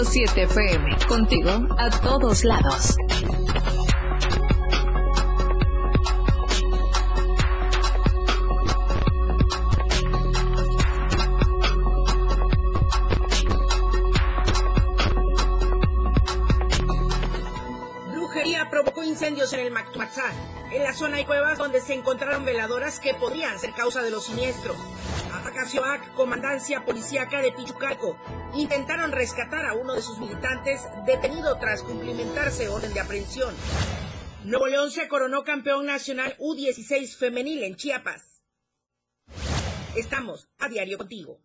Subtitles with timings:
[0.00, 0.96] 97.7 FM.
[1.06, 2.96] Contigo a todos lados.
[18.10, 20.22] Brujería provocó incendios en el Mactuaxá.
[20.72, 24.24] En la zona hay cuevas donde se encontraron veladoras que podrían ser causa de los
[24.24, 24.78] siniestros.
[26.14, 28.16] Comandancia policíaca de Pichucalco.
[28.54, 33.54] Intentaron rescatar a uno de sus militantes detenido tras cumplimentarse orden de aprehensión.
[34.44, 38.42] Nuevo León se coronó campeón nacional U16 femenil en Chiapas.
[39.94, 41.40] Estamos a diario contigo.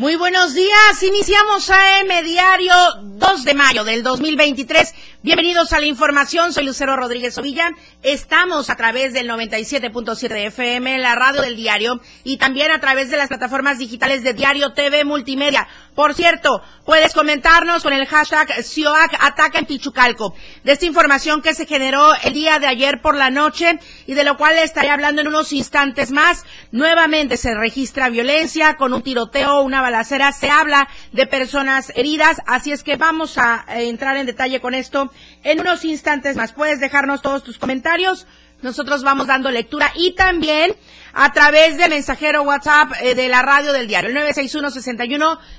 [0.00, 2.72] Muy buenos días, iniciamos AM Diario
[3.02, 4.94] 2 de mayo del 2023.
[5.22, 7.72] Bienvenidos a la información, soy Lucero Rodríguez Ovilla.
[8.02, 13.10] Estamos a través del 97.7 de FM, la radio del diario, y también a través
[13.10, 15.68] de las plataformas digitales de Diario TV Multimedia.
[15.94, 21.52] Por cierto, puedes comentarnos con el hashtag CIOAC Ataca en Pichucalco, de esta información que
[21.52, 25.20] se generó el día de ayer por la noche y de lo cual estaré hablando
[25.20, 26.46] en unos instantes más.
[26.72, 32.72] Nuevamente se registra violencia con un tiroteo, una balacera, se habla de personas heridas, así
[32.72, 35.09] es que vamos a entrar en detalle con esto
[35.42, 36.52] en unos instantes más.
[36.52, 38.26] Puedes dejarnos todos tus comentarios.
[38.62, 40.76] Nosotros vamos dando lectura y también
[41.14, 44.16] a través de mensajero WhatsApp eh, de la radio del diario, el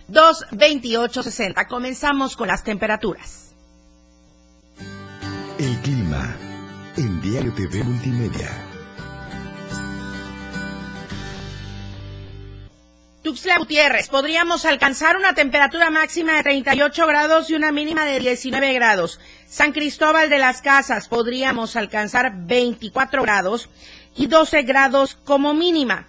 [0.10, 1.68] 961-61-228-60.
[1.68, 3.56] Comenzamos con las temperaturas.
[5.58, 6.36] El clima
[6.98, 8.71] en Diario TV Multimedia.
[13.32, 18.74] Tuxtla Gutiérrez, podríamos alcanzar una temperatura máxima de 38 grados y una mínima de 19
[18.74, 19.22] grados.
[19.48, 23.70] San Cristóbal de las Casas, podríamos alcanzar 24 grados
[24.18, 26.08] y 12 grados como mínima.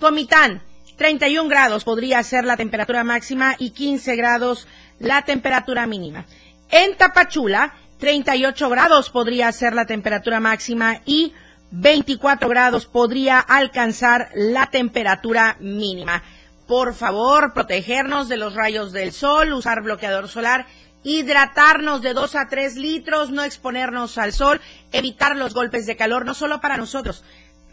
[0.00, 0.62] Comitán,
[0.96, 4.66] 31 grados podría ser la temperatura máxima y 15 grados
[4.98, 6.24] la temperatura mínima.
[6.72, 11.34] En Tapachula, 38 grados podría ser la temperatura máxima y
[11.70, 16.20] 24 grados podría alcanzar la temperatura mínima
[16.66, 20.66] por favor, protegernos de los rayos del sol, usar bloqueador solar,
[21.02, 24.60] hidratarnos de 2 a 3 litros, no exponernos al sol,
[24.92, 27.24] evitar los golpes de calor, no solo para nosotros,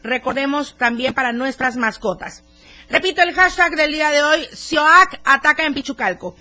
[0.04, 2.44] recordemos también para nuestras mascotas.
[2.90, 6.36] Repito el hashtag del día de hoy, SIOAC ataca en Pichucalco.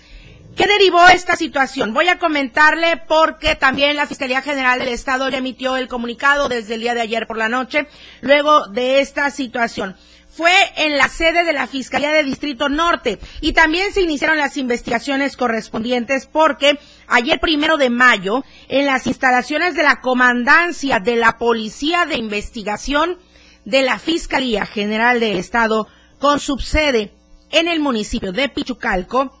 [0.55, 1.93] ¿Qué derivó esta situación?
[1.93, 6.73] Voy a comentarle porque también la Fiscalía General del Estado ya emitió el comunicado desde
[6.73, 7.87] el día de ayer por la noche,
[8.19, 9.95] luego de esta situación
[10.31, 14.55] fue en la sede de la Fiscalía de Distrito Norte y también se iniciaron las
[14.55, 21.37] investigaciones correspondientes porque ayer primero de mayo en las instalaciones de la Comandancia de la
[21.37, 23.19] Policía de Investigación
[23.65, 25.87] de la Fiscalía General del Estado
[26.17, 27.11] con subsede
[27.51, 29.37] en el municipio de Pichucalco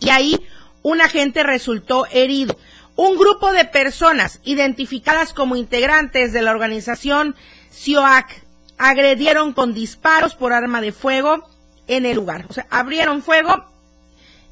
[0.00, 0.40] y ahí
[0.82, 2.56] un agente resultó herido.
[2.96, 7.36] Un grupo de personas identificadas como integrantes de la organización
[7.70, 8.47] CIOAC
[8.78, 11.48] agredieron con disparos por arma de fuego
[11.86, 12.46] en el lugar.
[12.48, 13.64] O sea, abrieron fuego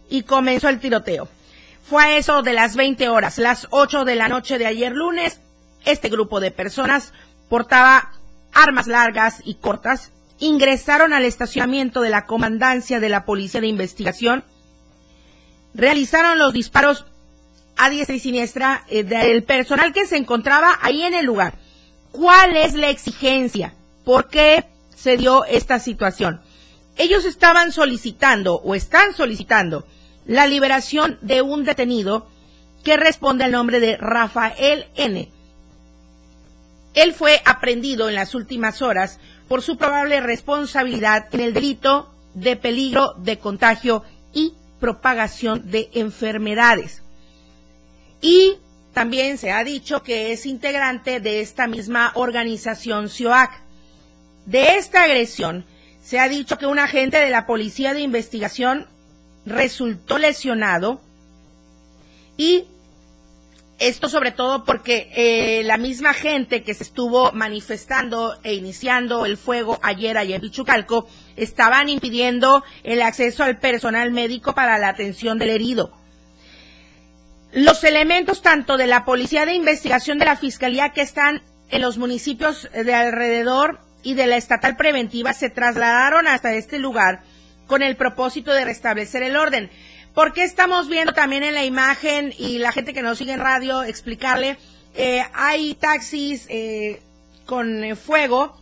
[0.09, 1.29] y comenzó el tiroteo.
[1.89, 5.41] Fue a eso de las 20 horas, las 8 de la noche de ayer lunes.
[5.85, 7.13] Este grupo de personas
[7.49, 8.13] portaba
[8.53, 14.45] armas largas y cortas, ingresaron al estacionamiento de la comandancia de la Policía de Investigación,
[15.75, 17.07] realizaron los disparos
[17.77, 21.55] a diestra y siniestra eh, del personal que se encontraba ahí en el lugar.
[22.11, 23.76] ¿Cuál es la exigencia?
[24.07, 26.41] ¿Por qué se dio esta situación?
[26.97, 29.85] Ellos estaban solicitando o están solicitando
[30.27, 32.29] la liberación de un detenido
[32.85, 35.29] que responde al nombre de Rafael N.
[36.95, 39.19] Él fue aprendido en las últimas horas
[39.49, 47.03] por su probable responsabilidad en el delito de peligro de contagio y propagación de enfermedades.
[48.21, 48.55] Y
[48.93, 53.66] también se ha dicho que es integrante de esta misma organización CIOAC.
[54.47, 55.67] De esta agresión,
[56.01, 58.87] se ha dicho que un agente de la Policía de Investigación
[59.45, 61.01] resultó lesionado
[62.37, 62.65] y
[63.79, 69.37] esto sobre todo porque eh, la misma gente que se estuvo manifestando e iniciando el
[69.37, 75.39] fuego ayer allá en Pichucalco estaban impidiendo el acceso al personal médico para la atención
[75.39, 75.93] del herido.
[77.53, 81.99] Los elementos tanto de la Policía de Investigación de la Fiscalía que están en los
[81.99, 87.23] municipios de alrededor y de la estatal preventiva se trasladaron hasta este lugar
[87.67, 89.69] con el propósito de restablecer el orden.
[90.15, 93.83] Porque estamos viendo también en la imagen y la gente que nos sigue en radio
[93.83, 94.59] explicarle,
[94.95, 97.03] eh, hay taxis, eh,
[97.47, 98.57] con fuego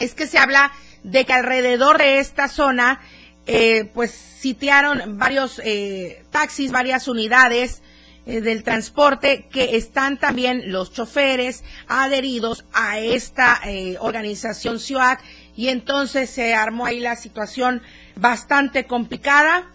[0.00, 0.72] es que se habla
[1.04, 3.00] de que alrededor de esta zona,
[3.46, 7.82] eh, pues sitiaron varios eh, taxis, varias unidades
[8.26, 13.60] del transporte que están también los choferes adheridos a esta
[14.00, 15.20] organización CIOAC
[15.56, 17.82] y entonces se armó ahí la situación
[18.16, 19.66] bastante complicada.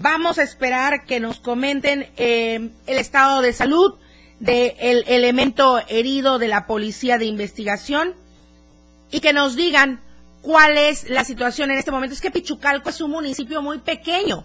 [0.00, 3.96] Vamos a esperar que nos comenten el estado de salud
[4.38, 8.14] del elemento herido de la policía de investigación
[9.10, 10.00] y que nos digan
[10.42, 12.14] cuál es la situación en este momento.
[12.14, 14.44] Es que Pichucalco es un municipio muy pequeño,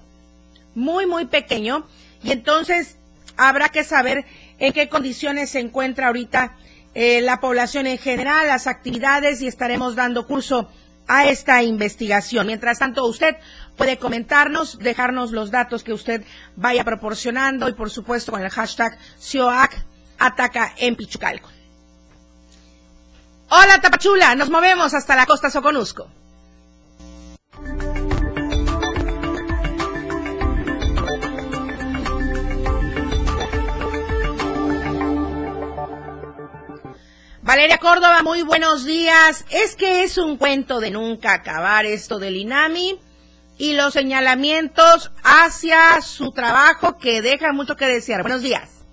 [0.74, 1.86] muy, muy pequeño,
[2.24, 2.98] y entonces
[3.38, 4.26] habrá que saber
[4.60, 6.56] en qué condiciones se encuentra ahorita
[6.94, 10.70] eh, la población en general, las actividades, y estaremos dando curso
[11.08, 12.48] a esta investigación.
[12.48, 13.36] Mientras tanto, usted
[13.76, 16.24] puede comentarnos, dejarnos los datos que usted
[16.56, 19.86] vaya proporcionando y, por supuesto, con el hashtag CIOAC
[20.20, 21.50] ataca en Pichucalco.
[23.50, 26.10] Hola Tapachula, nos movemos hasta la costa Soconusco.
[37.54, 39.46] Valeria Córdoba, muy buenos días.
[39.52, 43.00] Es que es un cuento de nunca acabar esto del INAMI
[43.60, 48.24] y los señalamientos hacia su trabajo que deja mucho que desear.
[48.24, 48.84] Buenos días.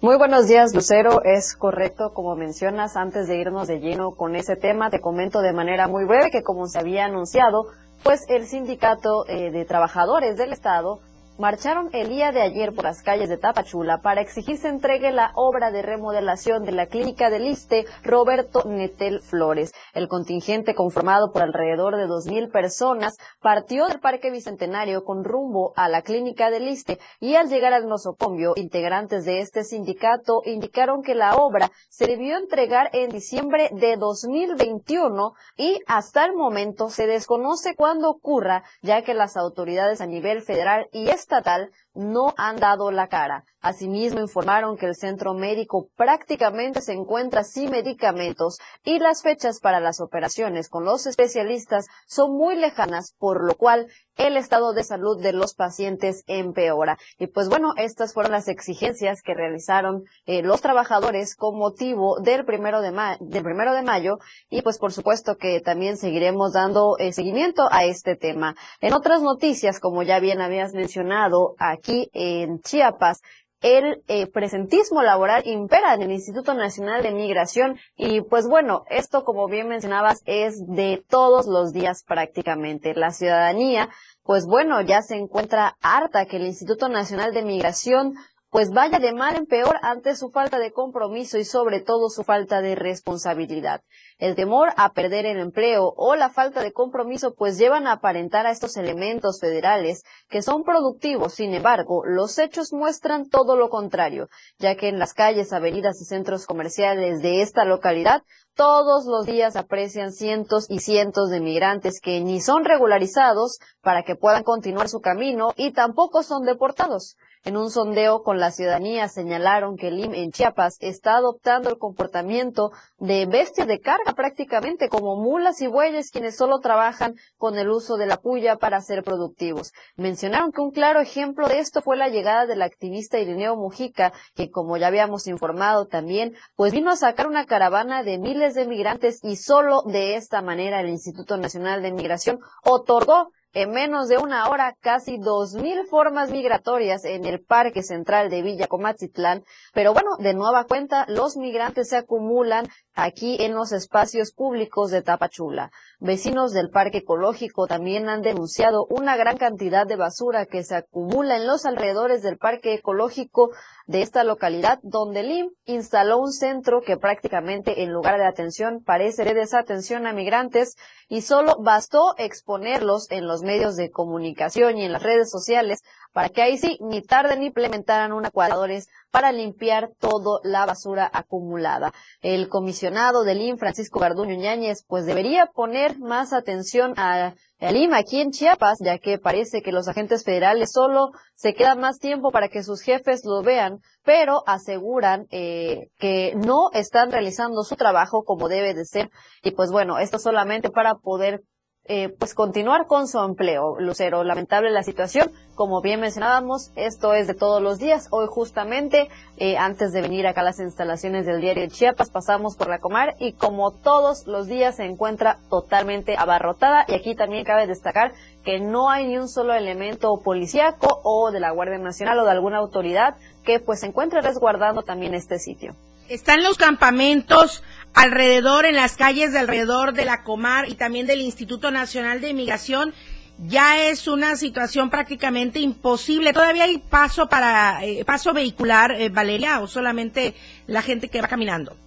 [0.00, 1.24] Muy buenos días, Lucero.
[1.24, 5.52] Es correcto, como mencionas, antes de irnos de lleno con ese tema, te comento de
[5.52, 7.66] manera muy breve que como se había anunciado,
[8.04, 11.00] pues el sindicato eh, de trabajadores del Estado
[11.38, 15.32] marcharon el día de ayer por las calles de Tapachula para exigir se entregue la
[15.34, 19.72] obra de remodelación de la clínica del Liste Roberto Netel Flores.
[19.94, 25.72] El contingente conformado por alrededor de dos mil personas partió del Parque Bicentenario con rumbo
[25.76, 31.02] a la clínica del Liste y al llegar al nosocomio, integrantes de este sindicato indicaron
[31.02, 37.06] que la obra se debió entregar en diciembre de 2021 y hasta el momento se
[37.06, 42.90] desconoce cuándo ocurra, ya que las autoridades a nivel federal y estatal no han dado
[42.90, 43.44] la cara.
[43.60, 49.78] Asimismo, informaron que el centro médico prácticamente se encuentra sin medicamentos y las fechas para
[49.78, 53.86] las operaciones con los especialistas son muy lejanas, por lo cual
[54.16, 56.98] el estado de salud de los pacientes empeora.
[57.18, 62.44] Y pues bueno, estas fueron las exigencias que realizaron eh, los trabajadores con motivo del
[62.44, 62.90] primero de,
[63.20, 64.18] del primero de mayo
[64.50, 68.56] y pues por supuesto que también seguiremos dando eh, seguimiento a este tema.
[68.80, 73.20] En otras noticias, como ya bien habías mencionado, aquí en Chiapas,
[73.60, 79.22] el eh, presentismo laboral impera en el Instituto Nacional de Migración y pues bueno, esto
[79.24, 82.94] como bien mencionabas es de todos los días prácticamente.
[82.94, 83.88] La ciudadanía,
[84.24, 88.14] pues bueno, ya se encuentra harta que el Instituto Nacional de Migración
[88.52, 92.22] pues vaya de mal en peor ante su falta de compromiso y sobre todo su
[92.22, 93.80] falta de responsabilidad.
[94.18, 98.46] El temor a perder el empleo o la falta de compromiso pues llevan a aparentar
[98.46, 101.32] a estos elementos federales que son productivos.
[101.32, 104.28] Sin embargo, los hechos muestran todo lo contrario,
[104.58, 108.22] ya que en las calles, avenidas y centros comerciales de esta localidad
[108.54, 114.14] todos los días aprecian cientos y cientos de migrantes que ni son regularizados para que
[114.14, 117.16] puedan continuar su camino y tampoco son deportados.
[117.44, 121.76] En un sondeo con la ciudadanía señalaron que el IM en Chiapas está adoptando el
[121.76, 127.68] comportamiento de bestias de carga prácticamente como mulas y bueyes quienes solo trabajan con el
[127.68, 129.72] uso de la puya para ser productivos.
[129.96, 134.48] Mencionaron que un claro ejemplo de esto fue la llegada del activista Irineo Mujica, que
[134.48, 139.18] como ya habíamos informado también, pues vino a sacar una caravana de miles de migrantes
[139.24, 144.48] y solo de esta manera el Instituto Nacional de Migración otorgó en menos de una
[144.48, 149.44] hora casi dos mil formas migratorias en el Parque Central de Villa Comachitlán.
[149.74, 155.02] Pero bueno, de nueva cuenta, los migrantes se acumulan aquí en los espacios públicos de
[155.02, 155.70] Tapachula.
[155.98, 161.36] Vecinos del Parque Ecológico también han denunciado una gran cantidad de basura que se acumula
[161.36, 163.50] en los alrededores del Parque Ecológico
[163.86, 168.82] de esta localidad, donde el IM instaló un centro que prácticamente en lugar de atención
[168.84, 170.76] parece de desatención a migrantes
[171.08, 175.82] y solo bastó exponerlos en los medios de comunicación y en las redes sociales
[176.12, 181.10] para que ahí sí ni tarde ni implementaran un acuadradores para limpiar toda la basura
[181.12, 181.92] acumulada.
[182.20, 188.20] El comisionado del IN, Francisco Garduño Ñáñez, pues debería poner más atención a Lima aquí
[188.20, 192.48] en Chiapas, ya que parece que los agentes federales solo se quedan más tiempo para
[192.48, 198.48] que sus jefes lo vean, pero aseguran eh, que no están realizando su trabajo como
[198.48, 199.10] debe de ser.
[199.42, 201.42] Y pues bueno, esto solamente para poder
[201.84, 203.80] eh, pues continuar con su empleo.
[203.80, 205.32] Lucero, lamentable la situación.
[205.56, 208.06] Como bien mencionábamos, esto es de todos los días.
[208.10, 212.68] Hoy justamente, eh, antes de venir acá a las instalaciones del diario Chiapas, pasamos por
[212.68, 216.84] la Comar y como todos los días se encuentra totalmente abarrotada.
[216.86, 218.12] Y aquí también cabe destacar
[218.44, 222.30] que no hay ni un solo elemento policíaco o de la Guardia Nacional o de
[222.30, 225.74] alguna autoridad que pues se encuentre resguardando también este sitio.
[226.12, 227.62] Están los campamentos
[227.94, 232.28] alrededor, en las calles de alrededor de la Comar y también del Instituto Nacional de
[232.28, 232.92] Inmigración.
[233.38, 236.34] Ya es una situación prácticamente imposible.
[236.34, 240.34] ¿Todavía hay paso para eh, paso vehicular, eh, Valeria, o solamente
[240.66, 241.78] la gente que va caminando?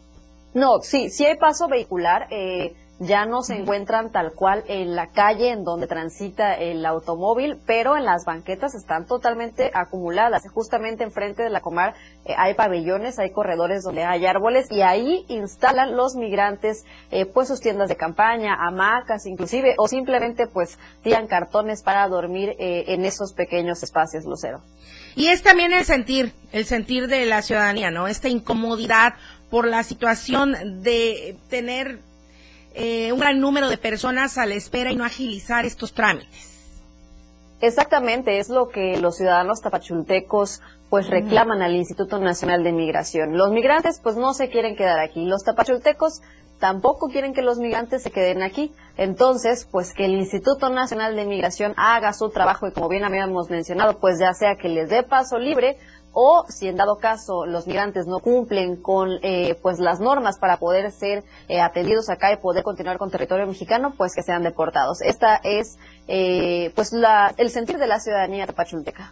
[0.56, 2.26] No, sí, sí hay paso vehicular.
[2.32, 7.58] Eh, ya no se encuentran tal cual en la calle en donde transita el automóvil,
[7.66, 10.44] pero en las banquetas están totalmente acumuladas.
[10.54, 15.26] Justamente enfrente de la Comar eh, hay pabellones, hay corredores donde hay árboles y ahí
[15.28, 21.28] instalan los migrantes eh, pues sus tiendas de campaña, hamacas inclusive, o simplemente pues tiran
[21.28, 24.62] cartones para dormir eh, en esos pequeños espacios, Lucero.
[25.16, 28.08] Y es también el sentir, el sentir de la ciudadanía, ¿no?
[28.08, 29.16] Esta incomodidad
[29.50, 32.00] por la situación de tener
[32.76, 36.56] eh, un gran número de personas a la espera y no agilizar estos trámites.
[37.62, 43.38] Exactamente, es lo que los ciudadanos tapachultecos pues reclaman al Instituto Nacional de Migración.
[43.38, 46.22] Los migrantes pues no se quieren quedar aquí, los tapachultecos
[46.60, 48.74] tampoco quieren que los migrantes se queden aquí.
[48.98, 53.50] Entonces, pues que el Instituto Nacional de Migración haga su trabajo y como bien habíamos
[53.50, 55.78] mencionado, pues ya sea que les dé paso libre
[56.18, 60.58] o si en dado caso los migrantes no cumplen con eh, pues las normas para
[60.58, 65.02] poder ser eh, atendidos acá y poder continuar con territorio mexicano, pues que sean deportados.
[65.02, 69.12] Esta es eh, pues la, el sentir de la ciudadanía tapachulteca.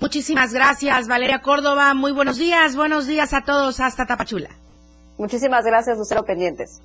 [0.00, 1.94] Muchísimas gracias, Valeria Córdoba.
[1.94, 4.50] Muy buenos días, buenos días a todos hasta Tapachula.
[5.18, 6.82] Muchísimas gracias, Lucero Pendientes.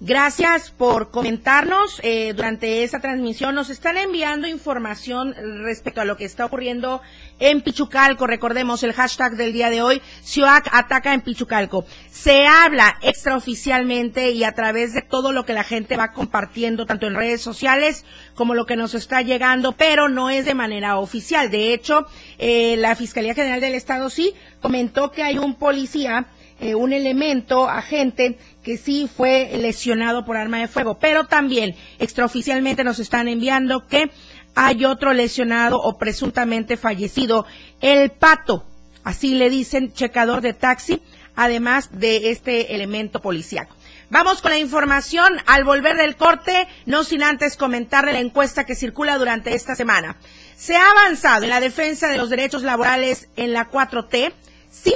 [0.00, 3.54] Gracias por comentarnos eh, durante esta transmisión.
[3.54, 7.00] Nos están enviando información respecto a lo que está ocurriendo
[7.38, 8.26] en Pichucalco.
[8.26, 11.86] Recordemos el hashtag del día de hoy, CIOAC ataca en Pichucalco.
[12.10, 17.06] Se habla extraoficialmente y a través de todo lo que la gente va compartiendo, tanto
[17.06, 21.50] en redes sociales como lo que nos está llegando, pero no es de manera oficial.
[21.52, 22.06] De hecho,
[22.38, 26.26] eh, la Fiscalía General del Estado sí comentó que hay un policía
[26.64, 32.84] eh, un elemento, agente, que sí fue lesionado por arma de fuego, pero también extraoficialmente
[32.84, 34.10] nos están enviando que
[34.54, 37.44] hay otro lesionado o presuntamente fallecido,
[37.82, 38.64] el pato,
[39.02, 41.02] así le dicen, checador de taxi,
[41.36, 43.76] además de este elemento policiaco.
[44.08, 48.74] Vamos con la información al volver del corte, no sin antes comentarle la encuesta que
[48.74, 50.16] circula durante esta semana.
[50.56, 54.32] ¿Se ha avanzado en la defensa de los derechos laborales en la 4T?
[54.70, 54.94] Sí,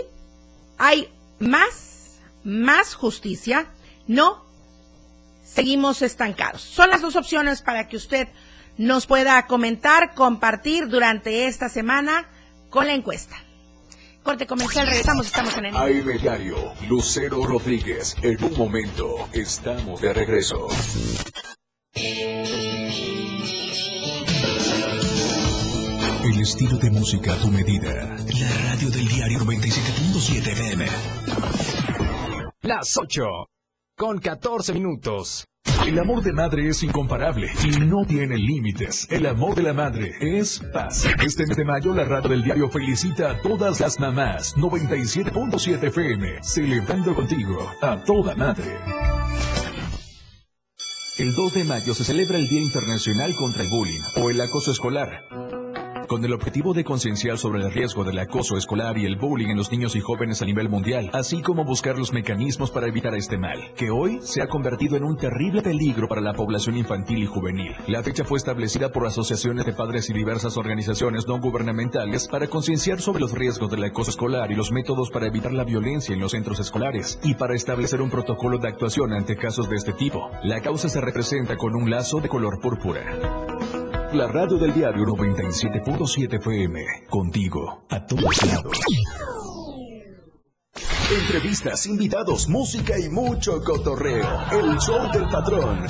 [0.79, 3.67] hay más, más justicia,
[4.07, 4.45] no,
[5.45, 6.63] seguimos estancados.
[6.63, 8.29] Son las dos opciones para que usted
[8.77, 12.29] nos pueda comentar, compartir durante esta semana
[12.71, 13.37] con la encuesta.
[14.23, 15.77] Corte comercial, regresamos, estamos en el...
[15.77, 18.15] AM Diario, Lucero Rodríguez.
[18.23, 20.69] En un momento, estamos de regreso.
[26.29, 27.91] El estilo de música a tu medida.
[27.91, 30.87] La radio del diario 97.7 FM.
[32.61, 33.25] Las 8
[33.97, 35.47] con 14 minutos.
[35.87, 39.07] El amor de madre es incomparable y no tiene límites.
[39.11, 41.07] El amor de la madre es paz.
[41.25, 44.55] Este mes de mayo, la radio del diario felicita a todas las mamás.
[44.57, 48.77] 97.7 FM, celebrando contigo a toda madre.
[51.17, 54.73] El 2 de mayo se celebra el Día Internacional contra el Bullying o el Acoso
[54.73, 55.58] Escolar
[56.09, 59.59] con el objetivo de concienciar sobre el riesgo del acoso escolar y el bullying en
[59.59, 63.39] los niños y jóvenes a nivel mundial, así como buscar los mecanismos para evitar este
[63.39, 67.27] mal, que hoy se ha convertido en un terrible peligro para la población infantil y
[67.27, 67.77] juvenil.
[67.87, 73.01] La fecha fue establecida por asociaciones de padres y diversas organizaciones no gubernamentales para concienciar
[73.01, 76.33] sobre los riesgos del acoso escolar y los métodos para evitar la violencia en los
[76.33, 80.31] centros escolares y para establecer un protocolo de actuación ante casos de este tipo.
[80.43, 83.05] La causa se representa con un lazo de color púrpura.
[84.13, 86.81] La radio del diario 97.7 FM.
[87.11, 88.79] Contigo, a todos lados.
[91.11, 94.27] Entrevistas, invitados, música y mucho cotorreo.
[94.51, 95.87] El show del patrón.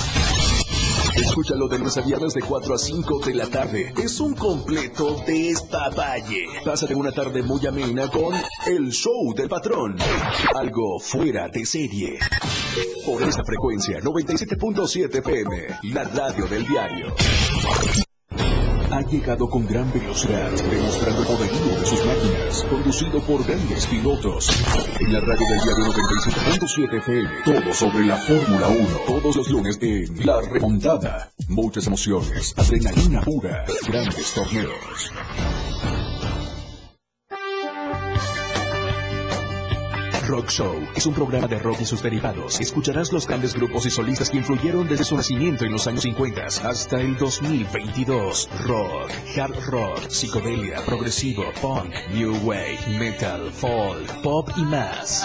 [1.14, 3.92] Escúchalo de lunes a viernes de 4 a 5 de la tarde.
[3.96, 6.46] Es un completo despapalle.
[6.64, 8.34] Pásate una tarde muy amena con
[8.66, 9.96] El Show del Patrón.
[10.56, 12.18] Algo fuera de serie.
[13.06, 17.14] Por esta frecuencia, 97.7 FM, la radio del diario
[18.98, 24.50] ha llegado con gran velocidad, demostrando el poderío de sus máquinas, conducido por grandes pilotos.
[24.98, 29.78] En la radio del diario 97.7 FM, todo sobre la Fórmula 1, todos los lunes
[29.80, 31.30] en La Remontada.
[31.48, 35.12] muchas emociones, adrenalina pura, grandes torneos.
[40.28, 42.60] Rock Show es un programa de rock y sus derivados.
[42.60, 46.44] Escucharás los grandes grupos y solistas que influyeron desde su nacimiento en los años 50
[46.44, 48.50] hasta el 2022.
[48.66, 55.24] Rock, hard rock, psicodelia, progresivo, punk, new wave, metal, folk, pop y más.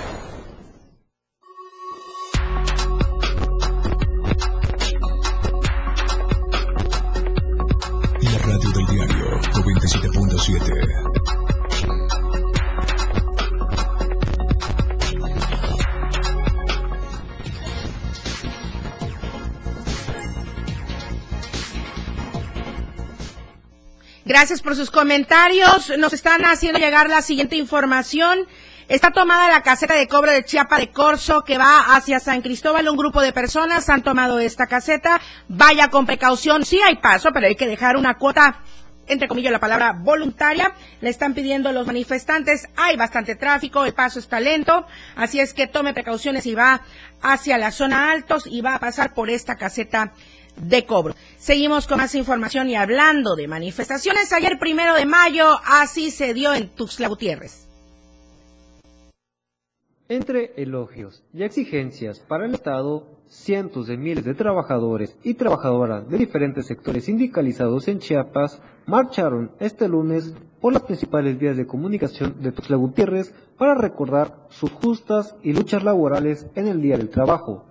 [24.25, 25.91] Gracias por sus comentarios.
[25.99, 28.47] Nos están haciendo llegar la siguiente información.
[28.87, 32.89] Está tomada la caseta de cobro de Chiapa de Corso que va hacia San Cristóbal.
[32.89, 35.21] Un grupo de personas han tomado esta caseta.
[35.47, 36.65] Vaya con precaución.
[36.65, 38.63] Sí hay paso, pero hay que dejar una cuota
[39.11, 44.19] entre comillas la palabra voluntaria, le están pidiendo los manifestantes, hay bastante tráfico, el paso
[44.19, 46.81] está lento, así es que tome precauciones y va
[47.21, 50.13] hacia la zona altos y va a pasar por esta caseta
[50.55, 51.13] de cobro.
[51.37, 56.53] Seguimos con más información y hablando de manifestaciones, ayer primero de mayo así se dio
[56.53, 57.67] en Tuxtla Gutiérrez.
[60.07, 66.17] Entre elogios y exigencias para el Estado, cientos de miles de trabajadores y trabajadoras de
[66.17, 72.51] diferentes sectores sindicalizados en Chiapas marcharon este lunes por las principales vías de comunicación de
[72.51, 77.65] Tuxtla Gutiérrez para recordar sus justas y luchas laborales en el Día del Trabajo.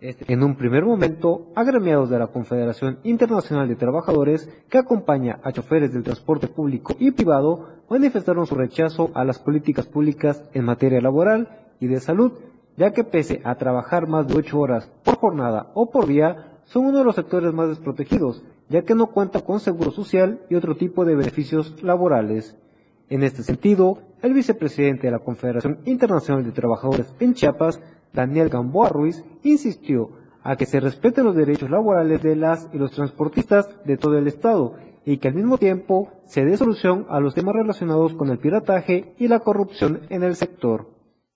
[0.00, 5.52] Este, en un primer momento, agremiados de la Confederación Internacional de Trabajadores, que acompaña a
[5.52, 11.00] choferes del transporte público y privado, manifestaron su rechazo a las políticas públicas en materia
[11.00, 12.32] laboral y de salud,
[12.76, 16.86] ya que pese a trabajar más de ocho horas por jornada o por día, son
[16.86, 20.76] uno de los sectores más desprotegidos, ya que no cuenta con seguro social y otro
[20.76, 22.56] tipo de beneficios laborales.
[23.08, 27.80] En este sentido, el vicepresidente de la Confederación Internacional de Trabajadores en Chiapas,
[28.12, 30.10] Daniel Gamboa Ruiz, insistió
[30.42, 34.26] a que se respeten los derechos laborales de las y los transportistas de todo el
[34.26, 38.38] Estado y que al mismo tiempo se dé solución a los temas relacionados con el
[38.38, 40.91] pirataje y la corrupción en el sector.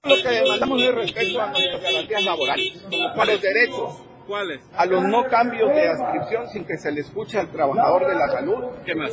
[0.09, 2.85] Lo que demandamos es respeto a nuestras garantías laborales,
[3.16, 4.61] a los derechos, ¿Cuáles?
[4.77, 8.29] A los no cambios de adscripción sin que se le escuche al trabajador de la
[8.29, 8.64] salud.
[8.85, 9.12] ¿Qué más?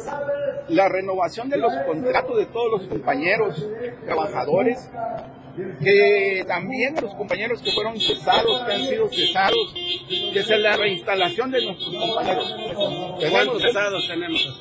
[0.69, 3.63] La renovación de los contratos de todos los compañeros
[4.05, 4.89] trabajadores
[5.83, 11.51] que también los compañeros que fueron cesados, que han sido cesados, que es la reinstalación
[11.51, 12.55] de nuestros compañeros.
[13.29, 14.57] ¿Cuántos cesados tenemos?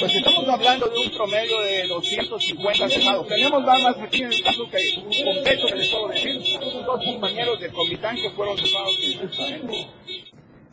[0.00, 3.26] Pues estamos hablando de un promedio de 250 cesados.
[3.26, 6.40] Tenemos más aquí en el caso que completo que les puedo decir,
[6.86, 9.88] dos compañeros de Comitán que fueron injustamente.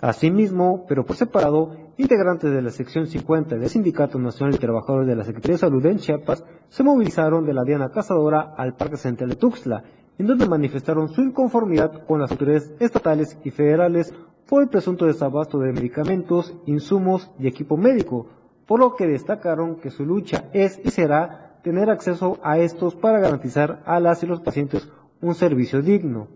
[0.02, 5.16] Asimismo, pero por separado, integrantes de la sección 50 del Sindicato Nacional de Trabajadores de
[5.16, 9.30] la Secretaría de Salud en Chiapas se movilizaron de la Diana Cazadora al Parque Central
[9.30, 9.84] de Tuxtla,
[10.18, 14.14] en donde manifestaron su inconformidad con las autoridades estatales y federales
[14.48, 18.28] por el presunto desabasto de medicamentos, insumos y equipo médico,
[18.70, 23.18] por lo que destacaron que su lucha es y será tener acceso a estos para
[23.18, 24.88] garantizar a las y los pacientes
[25.22, 26.28] un servicio digno.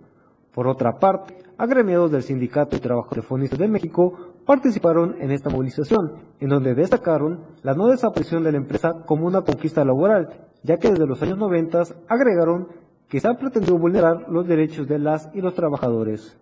[0.51, 4.17] Por otra parte, agremiados del Sindicato de Trabajo de México
[4.47, 9.43] participaron en esta movilización, en donde destacaron la no desaparición de la empresa como una
[9.43, 10.29] conquista laboral,
[10.63, 12.67] ya que desde los años 90 agregaron
[13.09, 16.35] que se ha pretendido vulnerar los derechos de las y los trabajadores.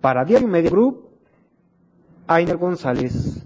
[0.00, 1.08] Para Diario Media Group,
[2.28, 3.44] Ainer González.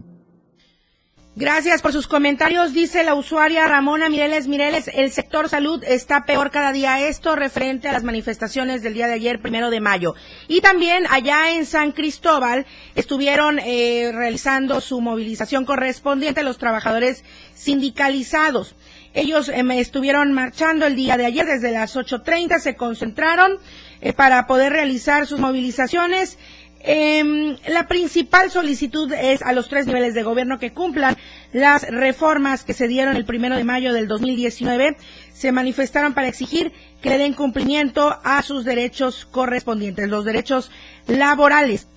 [1.40, 2.72] Gracias por sus comentarios.
[2.72, 7.06] Dice la usuaria Ramona Mireles Mireles, el sector salud está peor cada día.
[7.06, 10.16] Esto referente a las manifestaciones del día de ayer, primero de mayo.
[10.48, 17.22] Y también allá en San Cristóbal estuvieron eh, realizando su movilización correspondiente los trabajadores
[17.54, 18.74] sindicalizados.
[19.14, 23.58] Ellos eh, estuvieron marchando el día de ayer desde las 8.30, se concentraron
[24.00, 26.36] eh, para poder realizar sus movilizaciones
[26.80, 31.16] eh, la principal solicitud es a los tres niveles de gobierno que cumplan
[31.52, 34.96] las reformas que se dieron el primero de mayo del 2019.
[35.32, 40.70] se manifestaron para exigir que le den cumplimiento a sus derechos correspondientes, los derechos
[41.06, 41.88] laborales.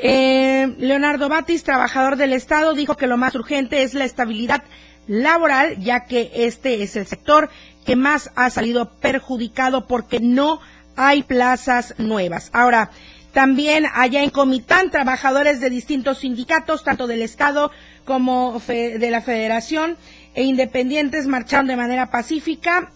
[0.00, 4.62] Eh, Leonardo Batis, trabajador del Estado, dijo que lo más urgente es la estabilidad
[5.08, 7.50] laboral, ya que este es el sector
[7.84, 10.60] que más ha salido perjudicado porque no
[10.94, 12.50] hay plazas nuevas.
[12.52, 12.90] Ahora,
[13.32, 17.70] también allá en Comitán, trabajadores de distintos sindicatos, tanto del Estado
[18.04, 19.96] como de la Federación
[20.34, 22.90] e independientes, marcharon de manera pacífica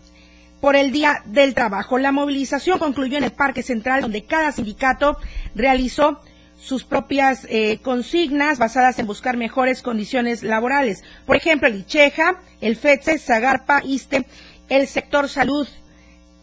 [0.60, 1.98] por el Día del Trabajo.
[1.98, 5.18] La movilización concluyó en el Parque Central, donde cada sindicato
[5.54, 6.20] realizó
[6.56, 11.02] sus propias eh, consignas basadas en buscar mejores condiciones laborales.
[11.26, 14.24] Por ejemplo, el ICHEJA, el FETSE, Zagarpa, ISTE,
[14.68, 15.66] el sector salud,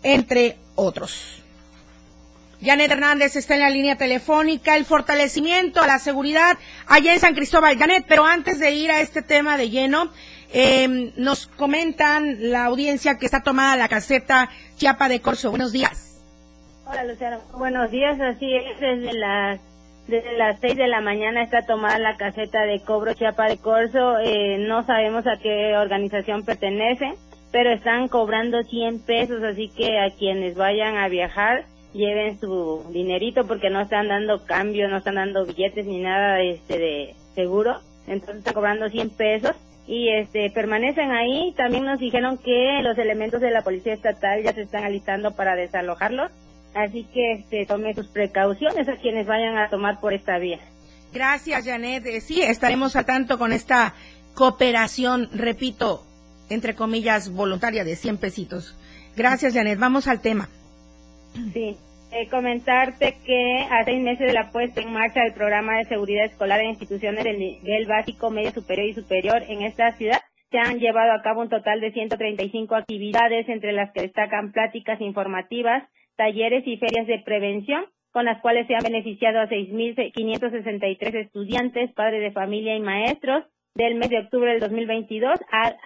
[0.04, 1.39] entre otros.
[2.62, 7.34] Janet Hernández está en la línea telefónica, el fortalecimiento a la seguridad allá en San
[7.34, 7.78] Cristóbal.
[7.78, 10.10] Janet, pero antes de ir a este tema de lleno,
[10.52, 15.52] eh, nos comentan la audiencia que está tomada la caseta Chiapa de Corso.
[15.52, 16.22] Buenos días.
[16.86, 17.40] Hola, Luciano.
[17.58, 18.20] Buenos días.
[18.20, 19.62] Así es, desde las
[20.08, 24.18] desde las 6 de la mañana está tomada la caseta de cobro Chiapa de Corso.
[24.18, 27.14] Eh, no sabemos a qué organización pertenece,
[27.52, 33.46] pero están cobrando 100 pesos, así que a quienes vayan a viajar lleven su dinerito
[33.48, 37.80] porque no están dando cambio, no están dando billetes ni nada este de seguro.
[38.08, 39.56] Entonces están cobrando 100 pesos
[39.88, 41.54] y este permanecen ahí.
[41.56, 45.56] También nos dijeron que los elementos de la policía estatal ya se están alistando para
[45.56, 46.32] desalojarlos
[46.76, 50.60] Así que este, tome sus precauciones a quienes vayan a tomar por esta vía.
[51.12, 52.06] Gracias, Janet.
[52.06, 53.96] Eh, sí, estaremos a tanto con esta
[54.36, 56.06] cooperación, repito,
[56.50, 58.76] entre comillas, voluntaria de 100 pesitos.
[59.16, 59.80] Gracias, Janet.
[59.80, 60.50] Vamos al tema.
[61.54, 61.78] Sí.
[62.12, 66.26] Eh, comentarte que a seis meses de la puesta en marcha del programa de seguridad
[66.26, 70.80] escolar en instituciones del nivel básico, medio superior y superior en esta ciudad, se han
[70.80, 76.66] llevado a cabo un total de 135 actividades, entre las que destacan pláticas informativas, talleres
[76.66, 82.32] y ferias de prevención, con las cuales se han beneficiado a 6.563 estudiantes, padres de
[82.32, 85.78] familia y maestros del mes de octubre del 2022 al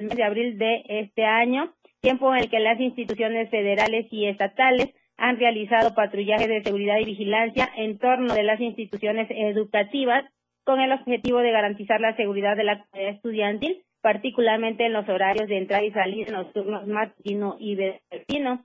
[0.00, 4.94] mes de abril de este año, tiempo en el que las instituciones federales y estatales
[5.16, 10.24] han realizado patrullajes de seguridad y vigilancia en torno de las instituciones educativas
[10.64, 15.48] con el objetivo de garantizar la seguridad de la comunidad estudiantil, particularmente en los horarios
[15.48, 18.64] de entrada y salida nocturnos matutino y vespertino.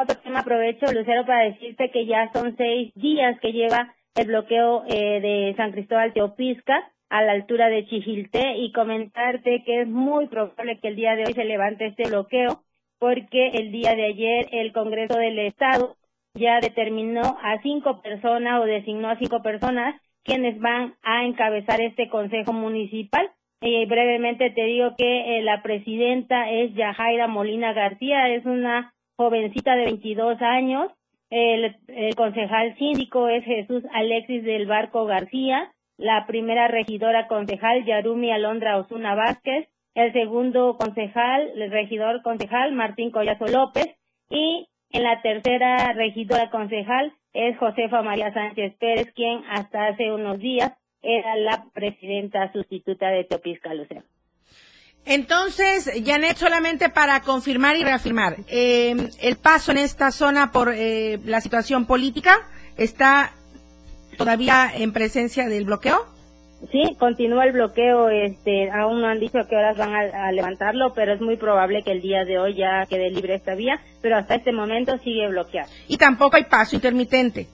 [0.00, 4.84] Otro tema aprovecho, Lucero, para decirte que ya son seis días que lleva el bloqueo
[4.86, 10.28] eh, de San Cristóbal Teopisca a la altura de Chijilté y comentarte que es muy
[10.28, 12.62] probable que el día de hoy se levante este bloqueo
[12.98, 15.96] porque el día de ayer el Congreso del Estado
[16.32, 22.08] ya determinó a cinco personas o designó a cinco personas quienes van a encabezar este
[22.08, 23.30] Consejo Municipal.
[23.60, 29.76] Eh, brevemente te digo que eh, la presidenta es Yajaira Molina García, es una jovencita
[29.76, 30.90] de 22 años.
[31.28, 31.76] El,
[32.16, 35.70] concejal síndico es Jesús Alexis del Barco García.
[36.02, 39.68] La primera regidora concejal, Yarumi Alondra Osuna Vázquez.
[39.94, 43.86] El segundo concejal, el regidor concejal, Martín Collazo López.
[44.28, 50.40] Y en la tercera regidora concejal es Josefa María Sánchez Pérez, quien hasta hace unos
[50.40, 54.02] días era la presidenta sustituta de Teopisca Lucero.
[55.06, 61.20] Entonces, Janet, solamente para confirmar y reafirmar, eh, el paso en esta zona por eh,
[61.24, 62.40] la situación política
[62.76, 63.34] está
[64.16, 66.06] todavía en presencia del bloqueo.
[66.70, 68.08] Sí, continúa el bloqueo.
[68.08, 71.82] Este, aún no han dicho a qué horas van a, levantarlo, pero es muy probable
[71.82, 73.80] que el día de hoy ya quede libre esta vía.
[74.00, 75.68] Pero hasta este momento sigue bloqueado.
[75.88, 77.48] Y tampoco hay paso intermitente.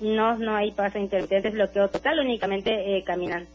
[0.00, 3.48] No, no hay paso intermitente, es bloqueo total, únicamente eh, caminando.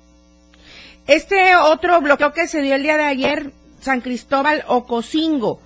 [1.06, 5.60] Este otro bloqueo que se dio el día de ayer, San Cristóbal Ocosingo,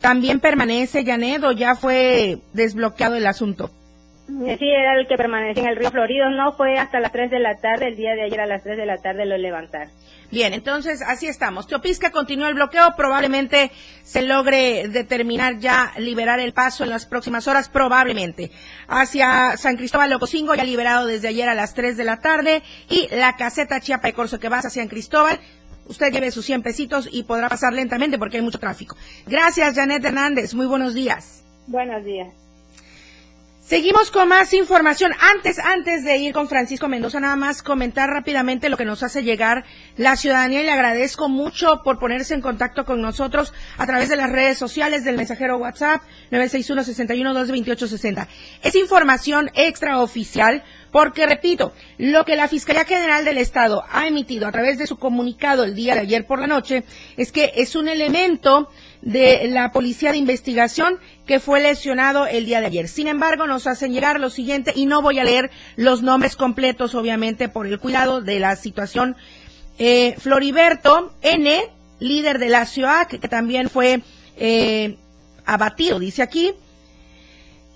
[0.00, 3.70] ¿también permanece, Janet, o ya fue desbloqueado el asunto?
[4.26, 7.40] Sí, era el que permanecía en el río Florido, no fue hasta las 3 de
[7.40, 9.90] la tarde, el día de ayer a las 3 de la tarde lo levantaron.
[10.30, 11.66] Bien, entonces así estamos.
[11.66, 13.70] Teopisca continúa el bloqueo, probablemente
[14.02, 18.50] se logre determinar ya liberar el paso en las próximas horas, probablemente.
[18.88, 23.08] Hacia San Cristóbal Locosingo, ya liberado desde ayer a las 3 de la tarde, y
[23.14, 25.40] la caseta Chiapa de Corso que va hacia San Cristóbal,
[25.86, 28.96] usted lleve sus 100 pesitos y podrá pasar lentamente porque hay mucho tráfico.
[29.26, 30.54] Gracias, Janet Hernández.
[30.54, 31.44] Muy buenos días.
[31.66, 32.41] Buenos días.
[33.72, 35.12] Seguimos con más información.
[35.34, 39.22] Antes, antes de ir con Francisco Mendoza, nada más comentar rápidamente lo que nos hace
[39.22, 39.64] llegar
[39.96, 44.16] la ciudadanía y le agradezco mucho por ponerse en contacto con nosotros a través de
[44.16, 48.26] las redes sociales del mensajero WhatsApp 961-61-228-60.
[48.62, 54.52] Es información extraoficial porque, repito, lo que la Fiscalía General del Estado ha emitido a
[54.52, 56.84] través de su comunicado el día de ayer por la noche
[57.16, 58.68] es que es un elemento
[59.00, 62.88] de la Policía de Investigación que fue lesionado el día de ayer.
[62.88, 66.94] Sin embargo, nos hacen llegar lo siguiente y no voy a leer los nombres completos,
[66.94, 69.16] obviamente, por el cuidado de la situación.
[69.78, 74.02] Eh, Floriberto N., líder de la CIOAC, que también fue
[74.36, 74.96] eh,
[75.46, 76.52] abatido, dice aquí.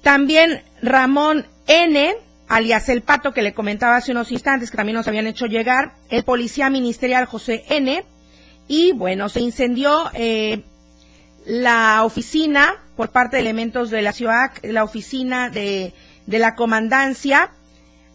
[0.03, 5.09] También Ramón N., alias El Pato, que le comentaba hace unos instantes, que también nos
[5.09, 8.05] habían hecho llegar, el policía ministerial José N.,
[8.69, 10.65] y bueno, se incendió eh,
[11.45, 15.95] la oficina por parte de elementos de la ciudad, la oficina de,
[16.27, 17.53] de la comandancia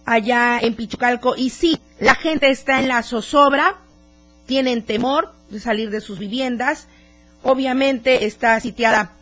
[0.05, 1.35] allá en Pichucalco.
[1.37, 3.77] Y sí, la gente está en la zozobra,
[4.45, 6.87] tienen temor de salir de sus viviendas.
[7.43, 9.13] Obviamente está sitiada,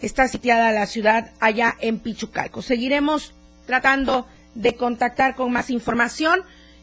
[0.00, 2.62] está sitiada la ciudad allá en Pichucalco.
[2.62, 3.34] Seguiremos
[3.66, 6.42] tratando de contactar con más información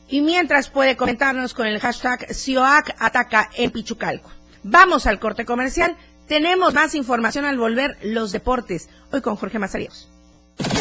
[0.09, 4.29] y mientras puede comentarnos con el hashtag CIOAC ataca en Pichucalco.
[4.63, 5.95] Vamos al corte comercial.
[6.27, 8.89] Tenemos más información al volver los deportes.
[9.11, 10.09] Hoy con Jorge Mazaríos.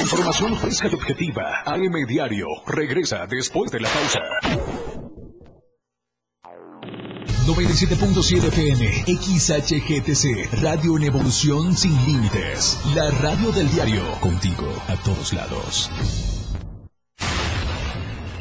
[0.00, 1.62] información fresca y objetiva.
[1.64, 4.20] AM Diario regresa después de la pausa.
[7.46, 12.76] 97.7 FM, XHGTC, Radio en Evolución Sin Límites.
[12.92, 16.35] La radio del diario, contigo a todos lados.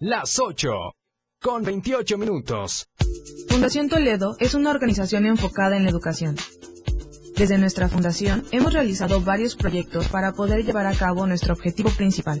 [0.00, 0.94] Las 8
[1.42, 2.88] con 28 minutos.
[3.48, 6.36] Fundación Toledo es una organización enfocada en la educación.
[7.36, 12.40] Desde nuestra fundación hemos realizado varios proyectos para poder llevar a cabo nuestro objetivo principal,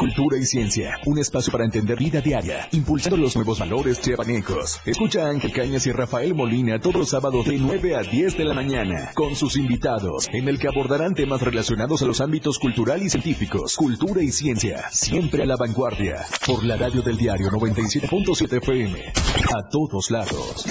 [0.00, 4.80] Cultura y ciencia, un espacio para entender vida diaria, impulsando los nuevos valores chiapanecos.
[4.86, 8.44] Escucha a Ángel Cañas y Rafael Molina todos los sábados de 9 a 10 de
[8.46, 13.02] la mañana, con sus invitados, en el que abordarán temas relacionados a los ámbitos cultural
[13.02, 18.56] y científicos, cultura y ciencia, siempre a la vanguardia, por la radio del diario 97.7
[18.56, 19.12] FM,
[19.54, 20.64] a todos lados.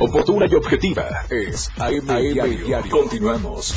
[0.00, 2.82] Oportuna y objetiva es AM, Diario.
[2.88, 3.74] Continuamos.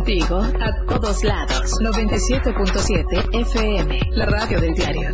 [0.00, 1.72] Contigo a todos lados.
[1.78, 5.10] 97.7 FM, la radio del diario.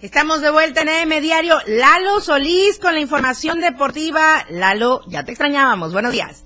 [0.00, 1.58] Estamos de vuelta en AM Diario.
[1.66, 4.46] Lalo Solís con la información deportiva.
[4.48, 5.92] Lalo, ya te extrañábamos.
[5.92, 6.44] Buenos días.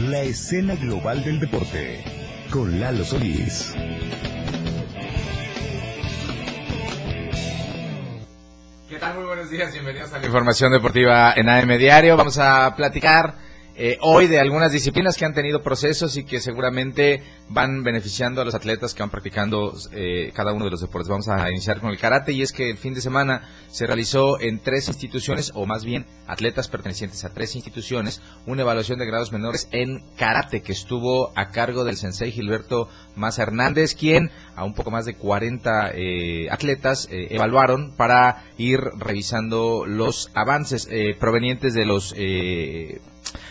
[0.00, 2.19] La escena global del deporte
[2.50, 3.72] con Lalo Solís.
[8.88, 9.14] ¿Qué tal?
[9.14, 12.16] Muy buenos días, bienvenidos a la información deportiva en AM Diario.
[12.16, 13.34] Vamos a platicar
[13.82, 18.44] eh, hoy de algunas disciplinas que han tenido procesos y que seguramente van beneficiando a
[18.44, 21.08] los atletas que van practicando eh, cada uno de los deportes.
[21.08, 24.38] Vamos a iniciar con el karate y es que el fin de semana se realizó
[24.38, 29.32] en tres instituciones, o más bien atletas pertenecientes a tres instituciones, una evaluación de grados
[29.32, 34.74] menores en karate que estuvo a cargo del sensei Gilberto Maza Hernández, quien a un
[34.74, 40.86] poco más de 40 eh, atletas evaluaron para ir revisando los avances
[41.18, 42.14] provenientes de los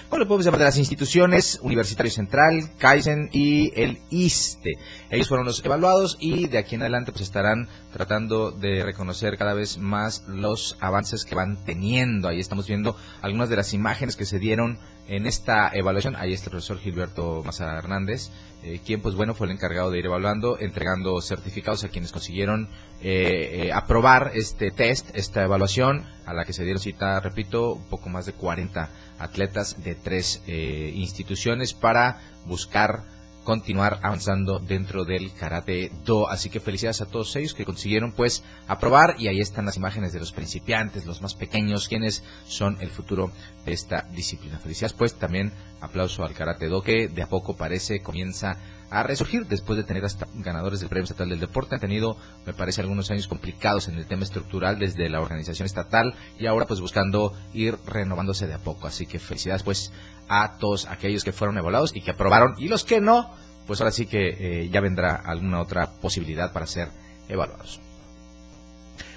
[0.10, 4.80] bueno, podemos llamar de las instituciones, Universitario Central, Kaizen y el ISTE.
[5.12, 9.54] Ellos fueron los evaluados y de aquí en adelante pues estarán tratando de reconocer cada
[9.54, 12.28] vez más los avances que van teniendo.
[12.28, 16.16] Ahí estamos viendo algunas de las imágenes que se dieron en esta evaluación.
[16.16, 18.30] Ahí está el profesor Gilberto Maza Hernández,
[18.64, 22.70] eh, quien pues bueno fue el encargado de ir evaluando, entregando certificados a quienes consiguieron
[23.02, 27.86] eh, eh, aprobar este test, esta evaluación, a la que se dieron cita, repito, un
[27.86, 33.04] poco más de 40 atletas de tres eh, instituciones para buscar
[33.50, 36.30] continuar avanzando dentro del karate do.
[36.30, 40.14] Así que felicidades a todos ellos que consiguieron pues aprobar y ahí están las imágenes
[40.14, 43.32] de los principiantes, los más pequeños, quienes son el futuro
[43.66, 44.60] de esta disciplina.
[44.60, 48.58] Felicidades pues también aplauso al karate do que de a poco parece comienza
[48.92, 51.76] a resurgir después de tener hasta ganadores del Premio Estatal del Deporte.
[51.76, 56.14] Han tenido, me parece, algunos años complicados en el tema estructural desde la organización estatal
[56.40, 58.88] y ahora pues buscando ir renovándose de a poco.
[58.88, 59.92] Así que felicidades pues
[60.30, 63.34] a todos aquellos que fueron evaluados y que aprobaron y los que no,
[63.68, 64.30] pues ahora sí que
[64.64, 66.90] eh, ya vendrá alguna otra posibilidad para ser
[67.28, 67.82] evaluados.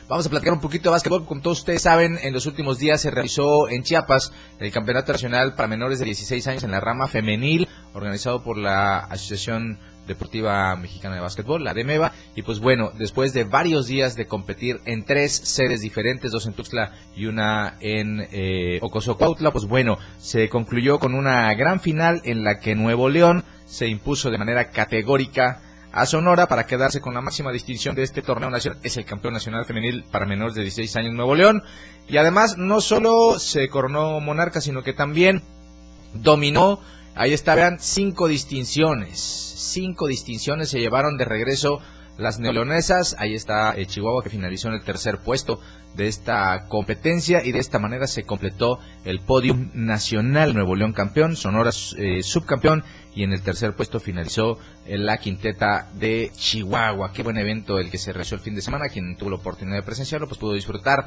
[0.08, 1.24] Vamos a platicar un poquito de básquetbol.
[1.24, 5.54] Como todos ustedes saben, en los últimos días se realizó en Chiapas el Campeonato Nacional
[5.54, 11.14] para menores de 16 años en la rama femenil organizado por la Asociación Deportiva Mexicana
[11.14, 15.32] de Básquetbol, la DEMEVA, y pues bueno, después de varios días de competir en tres
[15.32, 21.14] sedes diferentes, dos en Tuxtla y una en eh, Ocosocuautla, pues bueno, se concluyó con
[21.14, 25.60] una gran final en la que Nuevo León se impuso de manera categórica
[25.92, 28.80] a Sonora para quedarse con la máxima distinción de este torneo nacional.
[28.82, 31.62] Es el campeón nacional femenil para menores de 16 años Nuevo León.
[32.08, 35.42] Y además no solo se coronó monarca, sino que también
[36.14, 36.80] dominó
[37.14, 39.18] Ahí está, cinco distinciones.
[39.20, 41.80] Cinco distinciones se llevaron de regreso
[42.16, 43.16] las neoleonesas.
[43.18, 45.60] Ahí está eh, Chihuahua que finalizó en el tercer puesto
[45.94, 50.54] de esta competencia y de esta manera se completó el podium nacional.
[50.54, 52.82] Nuevo León campeón, Sonora eh, subcampeón
[53.14, 57.12] y en el tercer puesto finalizó eh, la quinteta de Chihuahua.
[57.12, 58.88] Qué buen evento el que se realizó el fin de semana.
[58.88, 61.06] Quien tuvo la oportunidad de presenciarlo pues pudo disfrutar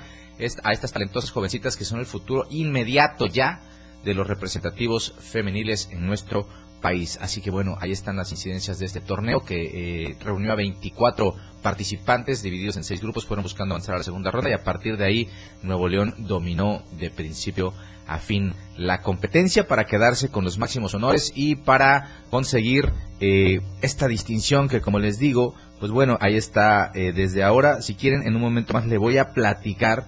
[0.64, 3.60] a estas talentosas jovencitas que son el futuro inmediato ya
[4.06, 6.48] de los representativos femeniles en nuestro
[6.82, 7.18] país.
[7.22, 11.36] Así que bueno, ahí están las incidencias de este torneo que eh, reunió a 24
[11.62, 14.96] participantes divididos en seis grupos, fueron buscando avanzar a la segunda ronda y a partir
[14.98, 15.30] de ahí
[15.64, 17.74] Nuevo León dominó de principio
[18.08, 24.08] a fin la competencia para quedarse con los máximos honores y para conseguir eh, esta
[24.08, 27.82] distinción que como les digo, pues bueno, ahí está eh, desde ahora.
[27.82, 30.06] Si quieren, en un momento más le voy a platicar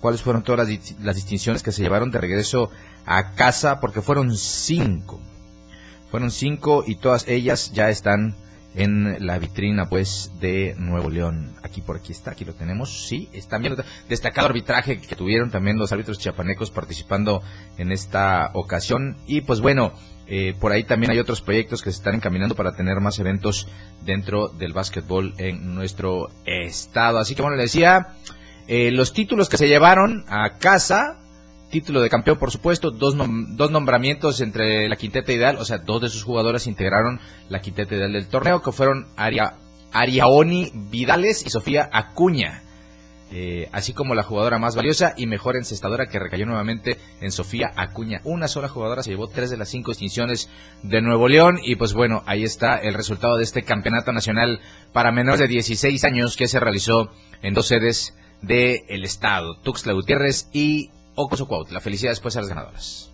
[0.00, 2.70] cuáles fueron todas las, las distinciones que se llevaron de regreso
[3.08, 5.20] a casa porque fueron cinco.
[6.10, 8.36] Fueron cinco y todas ellas ya están
[8.74, 11.54] en la vitrina pues de Nuevo León.
[11.62, 13.06] Aquí por aquí está, aquí lo tenemos.
[13.08, 13.76] Sí, está bien
[14.08, 17.42] destacado arbitraje que tuvieron también los árbitros chiapanecos participando
[17.78, 19.94] en esta ocasión y pues bueno,
[20.26, 23.68] eh, por ahí también hay otros proyectos que se están encaminando para tener más eventos
[24.04, 27.18] dentro del básquetbol en nuestro estado.
[27.18, 28.08] Así que bueno, le decía,
[28.66, 31.18] eh, los títulos que se llevaron a casa
[31.70, 36.02] título de campeón, por supuesto, dos, dos nombramientos entre la quinteta ideal, o sea, dos
[36.02, 39.54] de sus jugadores integraron la quinteta ideal del torneo, que fueron Aria,
[39.92, 42.62] Ariaoni Vidales y Sofía Acuña.
[43.30, 47.70] Eh, así como la jugadora más valiosa y mejor encestadora que recayó nuevamente en Sofía
[47.76, 48.22] Acuña.
[48.24, 50.48] Una sola jugadora se llevó tres de las cinco distinciones
[50.82, 54.60] de Nuevo León y pues bueno, ahí está el resultado de este campeonato nacional
[54.94, 57.10] para menores de 16 años que se realizó
[57.42, 60.90] en dos sedes del estado, Tuxtla Gutiérrez y
[61.70, 63.10] la felicidad después a las ganadoras.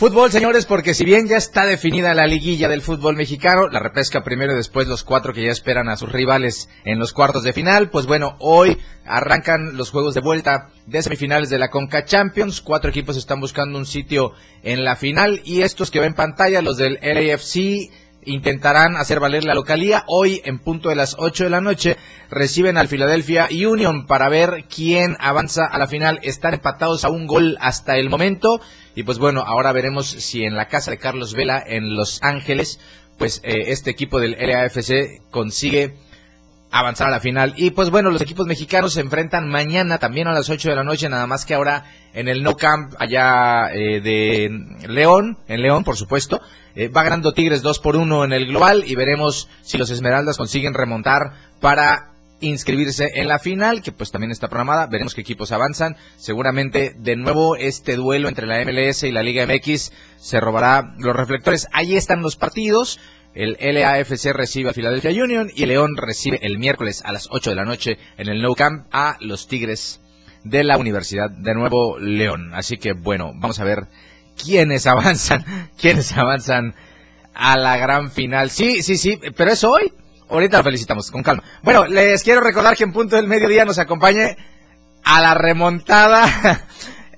[0.00, 4.22] Fútbol, señores, porque si bien ya está definida la liguilla del fútbol mexicano, la repesca
[4.22, 7.52] primero y después los cuatro que ya esperan a sus rivales en los cuartos de
[7.52, 12.62] final, pues bueno, hoy arrancan los juegos de vuelta de semifinales de la Conca Champions.
[12.62, 16.62] Cuatro equipos están buscando un sitio en la final y estos que ven en pantalla,
[16.62, 17.90] los del LAFC,
[18.30, 20.04] intentarán hacer valer la localía.
[20.06, 21.96] Hoy, en punto de las 8 de la noche,
[22.30, 26.20] reciben al Philadelphia Union para ver quién avanza a la final.
[26.22, 28.60] Están empatados a un gol hasta el momento.
[28.94, 32.80] Y pues bueno, ahora veremos si en la casa de Carlos Vela, en Los Ángeles,
[33.18, 35.94] pues eh, este equipo del LAFC consigue
[36.70, 37.54] avanzar a la final.
[37.56, 40.84] Y pues bueno, los equipos mexicanos se enfrentan mañana también a las 8 de la
[40.84, 44.50] noche, nada más que ahora en el No Camp allá eh, de
[44.88, 46.40] León, en León por supuesto.
[46.74, 50.36] Eh, va ganando Tigres 2 por 1 en el global y veremos si los Esmeraldas
[50.36, 52.10] consiguen remontar para
[52.40, 54.86] inscribirse en la final, que pues también está programada.
[54.86, 55.96] Veremos qué equipos avanzan.
[56.16, 61.14] Seguramente de nuevo este duelo entre la MLS y la Liga MX se robará los
[61.14, 61.68] reflectores.
[61.72, 62.98] Ahí están los partidos.
[63.34, 67.56] El LAFC recibe a Philadelphia Union y León recibe el miércoles a las 8 de
[67.56, 70.00] la noche en el No Camp a los Tigres
[70.42, 72.52] de la Universidad de Nuevo León.
[72.54, 73.86] Así que bueno, vamos a ver
[74.42, 75.44] quiénes avanzan,
[75.80, 76.74] quiénes avanzan
[77.34, 78.50] a la gran final.
[78.50, 79.92] Sí, sí, sí, pero es hoy.
[80.28, 81.42] Ahorita lo felicitamos, con calma.
[81.62, 84.36] Bueno, les quiero recordar que en punto del mediodía nos acompañe
[85.02, 86.64] a la remontada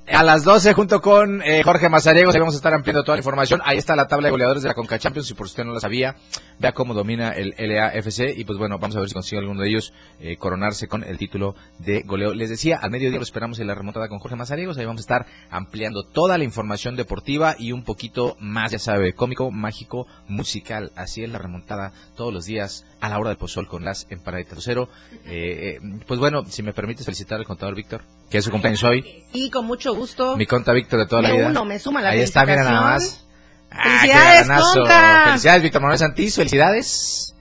[0.09, 2.36] a las 12 junto con eh, Jorge Mazariegos.
[2.36, 3.61] Vamos a estar ampliando toda la información.
[3.64, 5.28] Ahí está la tabla de goleadores de la Conca Champions.
[5.28, 6.16] Si por usted no lo sabía,
[6.59, 8.36] vea cómo domina el LAFC.
[8.36, 11.18] Y pues bueno, vamos a ver si consigue alguno de ellos eh, coronarse con el
[11.18, 12.34] título de goleo.
[12.34, 14.76] Les decía, al mediodía lo esperamos en la remontada con Jorge Mazariegos.
[14.76, 19.12] Ahí vamos a estar ampliando toda la información deportiva y un poquito más, ya sabe,
[19.12, 20.90] cómico, mágico, musical.
[20.96, 24.59] Así es la remontada todos los días a la hora del pozol con las empanaditas
[24.62, 24.88] cero.
[25.26, 28.03] Eh, pues bueno, si me permites felicitar al contador Víctor,
[28.33, 29.24] que es su cumpleaños hoy.
[29.33, 30.37] Sí, con mucho gusto.
[30.39, 31.49] Mi conta Víctor de toda la vida.
[31.49, 33.26] Uno, me suma la Ahí está, mira nada más.
[33.70, 37.35] Felicidades, ah, Felicidades, Víctor Manuel Santís, felicidades.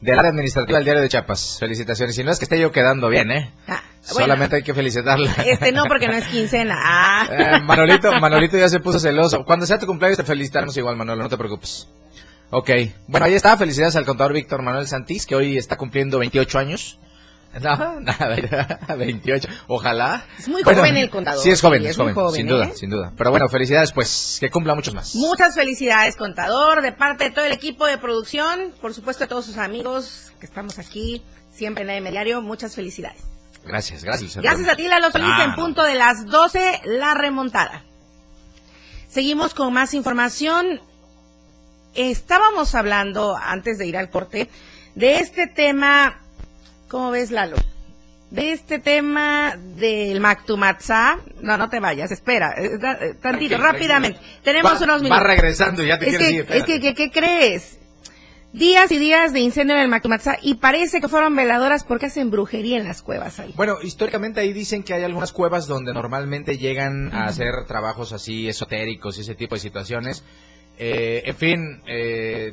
[0.00, 1.56] Del área administrativa del diario de Chiapas.
[1.58, 2.18] Felicitaciones.
[2.18, 3.54] Y no es que esté yo quedando bien, ¿eh?
[3.66, 5.32] Ah, Solamente hay que felicitarla.
[5.46, 6.76] Este no, porque no es quincena.
[6.86, 7.26] Ah.
[7.30, 9.46] Eh, Manolito, Manolito ya se puso celoso.
[9.46, 11.88] Cuando sea tu cumpleaños te felicitarnos igual, Manolo, no te preocupes.
[12.50, 12.70] Ok.
[13.08, 13.56] Bueno, ahí está.
[13.56, 16.98] Felicidades al contador Víctor Manuel Santís, que hoy está cumpliendo 28 años.
[17.60, 19.48] No, nada, 28.
[19.68, 20.24] Ojalá.
[20.38, 21.42] Es muy joven el contador.
[21.42, 22.72] Sí, es joven, es, joven, sin duda, ¿eh?
[22.74, 23.12] sin duda.
[23.16, 25.14] Pero bueno, felicidades, pues, que cumpla muchos más.
[25.14, 29.46] Muchas felicidades, contador, de parte de todo el equipo de producción, por supuesto de todos
[29.46, 33.22] sus amigos que estamos aquí, siempre en AM Diario, muchas felicidades.
[33.64, 34.36] Gracias, gracias.
[34.36, 37.84] Gracias a ti, Lalo Solís, en punto de las 12, la remontada.
[39.08, 40.80] Seguimos con más información.
[41.94, 44.50] Estábamos hablando, antes de ir al corte,
[44.94, 46.23] de este tema
[46.88, 47.56] ¿Cómo ves, Lalo?
[48.30, 54.18] De este tema del Mactumatzá, no, no te vayas, espera, eh, eh, tantito, rápidamente.
[54.42, 55.22] Tenemos unos minutos.
[55.22, 57.78] Va regresando, ya te es quieres que, Es que, ¿qué crees?
[58.52, 62.30] Días y días de incendio en el Mactumatzá y parece que fueron veladoras porque hacen
[62.30, 63.52] brujería en las cuevas ahí.
[63.56, 68.48] Bueno, históricamente ahí dicen que hay algunas cuevas donde normalmente llegan a hacer trabajos así
[68.48, 70.24] esotéricos y ese tipo de situaciones.
[70.78, 71.82] Eh, en fin,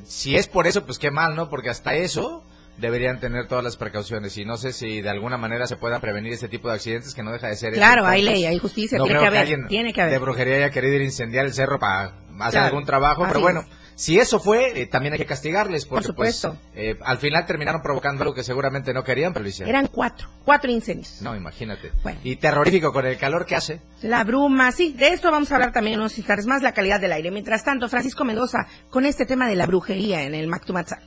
[0.06, 1.50] si es por eso, pues qué mal, ¿no?
[1.50, 2.44] Porque hasta eso
[2.82, 4.38] deberían tener todas las precauciones.
[4.38, 7.24] Y no sé si de alguna manera se pueda prevenir este tipo de accidentes que
[7.24, 10.14] no deja de ser claro hay ley hay justicia tiene, que haber, tiene que haber.
[10.14, 13.64] de brujería haya querido ir incendiar el cerro para hacer algún trabajo pero bueno
[13.96, 16.60] si eso fue eh, también hay que castigarles porque Por pues, supuesto.
[16.76, 19.70] eh, al final terminaron provocando algo que seguramente no querían pero lo hicieron.
[19.70, 21.22] Eran cuatro cuatro incendios.
[21.22, 21.92] No imagínate.
[22.24, 23.80] Y terrorífico con el calor que hace.
[24.02, 27.12] La bruma sí de esto vamos a hablar también unos instantes más la calidad del
[27.12, 27.30] aire.
[27.30, 31.04] Mientras tanto Francisco Mendoza con este tema de la brujería en el Mactumatzal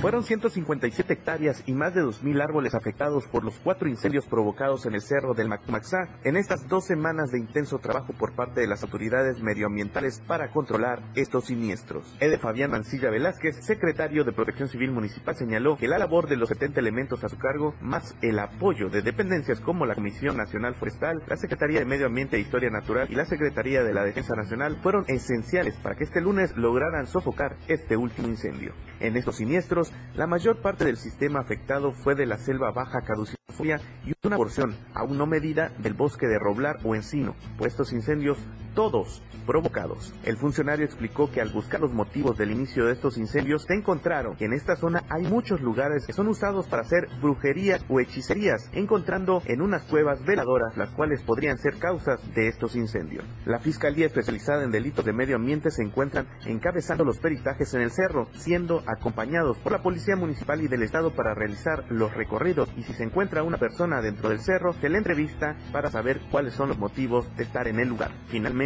[0.00, 4.94] Fueron 157 hectáreas y más de 2.000 árboles afectados por los cuatro incendios provocados en
[4.94, 8.82] el cerro del Macmaxá en estas dos semanas de intenso trabajo por parte de las
[8.82, 12.16] autoridades medioambientales para controlar estos siniestros.
[12.18, 16.48] Ede Fabián Mancilla Velázquez, secretario de Protección Civil Municipal, señaló que la labor de los
[16.48, 21.22] 70 elementos a su cargo, más el apoyo de dependencias como la Comisión Nacional Forestal,
[21.26, 24.78] la Secretaría de Medio Ambiente e Historia Natural y la Secretaría de la Defensa Nacional,
[24.82, 28.72] fueron esenciales para que este lunes lograran sofocar este último incendio.
[29.00, 33.80] En estos siniestros, la mayor parte del sistema afectado fue de la selva baja caducifolia
[34.04, 38.38] y una porción, aún no medida, del bosque de roblar o encino, pues estos incendios,
[38.74, 40.14] todos provocados.
[40.24, 44.36] El funcionario explicó que al buscar los motivos del inicio de estos incendios, se encontraron
[44.36, 48.70] que en esta zona hay muchos lugares que son usados para hacer brujerías o hechicerías,
[48.72, 53.24] encontrando en unas cuevas veladoras las cuales podrían ser causas de estos incendios.
[53.44, 57.90] La Fiscalía Especializada en Delitos de Medio Ambiente se encuentran encabezando los peritajes en el
[57.90, 62.82] cerro, siendo acompañados por la Policía Municipal y del Estado para realizar los recorridos y
[62.84, 66.68] si se encuentra una persona dentro del cerro, se le entrevista para saber cuáles son
[66.68, 68.10] los motivos de estar en el lugar.
[68.28, 68.60] Finalmente,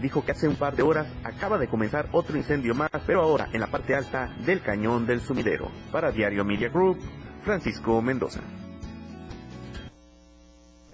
[0.00, 3.48] dijo que hace un par de horas acaba de comenzar otro incendio más, pero ahora
[3.52, 5.70] en la parte alta del cañón del sumidero.
[5.92, 6.98] Para Diario Media Group,
[7.44, 8.40] Francisco Mendoza.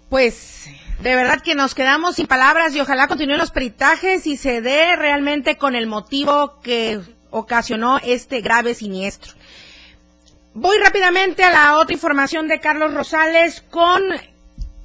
[0.09, 0.69] Pues
[1.01, 4.97] de verdad que nos quedamos sin palabras y ojalá continúen los peritajes y se dé
[4.97, 7.01] realmente con el motivo que
[7.31, 9.33] ocasionó este grave siniestro.
[10.55, 14.03] Voy rápidamente a la otra información de Carlos Rosales con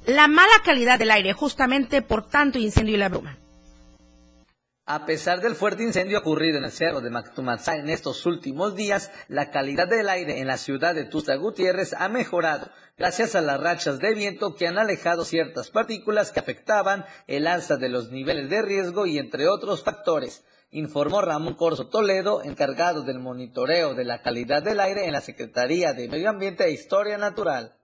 [0.06, 3.38] la mala calidad del aire, justamente por tanto incendio y la bruma.
[4.84, 9.12] A pesar del fuerte incendio ocurrido en el cerro de Mactumazá en estos últimos días,
[9.28, 12.68] la calidad del aire en la ciudad de Tusta Gutiérrez ha mejorado
[12.98, 17.76] gracias a las rachas de viento que han alejado ciertas partículas que afectaban el alza
[17.76, 23.20] de los niveles de riesgo y entre otros factores, informó Ramón Corso Toledo, encargado del
[23.20, 27.78] monitoreo de la calidad del aire en la Secretaría de Medio Ambiente e Historia Natural.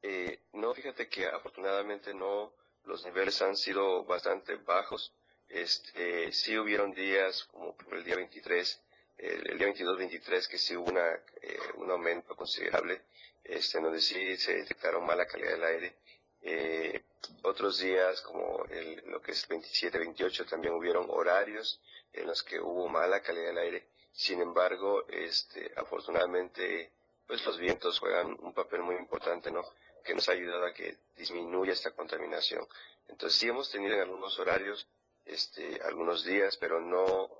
[0.00, 2.52] Eh, no, fíjate que afortunadamente no,
[2.84, 5.12] los niveles han sido bastante bajos
[5.52, 8.80] este, sí hubieron días, como por el día 23,
[9.18, 13.02] el, día 22-23, que sí hubo una, eh, un aumento considerable,
[13.44, 15.96] este, donde sí se detectaron mala calidad del aire.
[16.40, 17.02] Eh,
[17.42, 21.80] otros días, como el, lo que es 27-28, también hubieron horarios
[22.12, 23.86] en los que hubo mala calidad del aire.
[24.12, 26.90] Sin embargo, este, afortunadamente,
[27.26, 29.64] pues los vientos juegan un papel muy importante, ¿no?
[30.02, 32.66] Que nos ha ayudado a que disminuya esta contaminación.
[33.08, 34.86] Entonces sí hemos tenido en algunos horarios
[35.24, 37.30] este, algunos días, pero no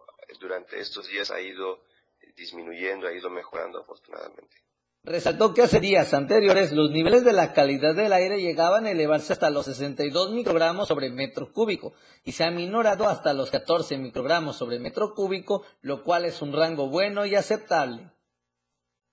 [0.41, 1.85] durante estos días ha ido
[2.37, 4.57] disminuyendo, ha ido mejorando afortunadamente.
[5.05, 9.33] Resaltó que hace días anteriores los niveles de la calidad del aire llegaban a elevarse
[9.33, 14.57] hasta los 62 microgramos sobre metro cúbico y se ha minorado hasta los 14 microgramos
[14.57, 18.12] sobre metro cúbico, lo cual es un rango bueno y aceptable.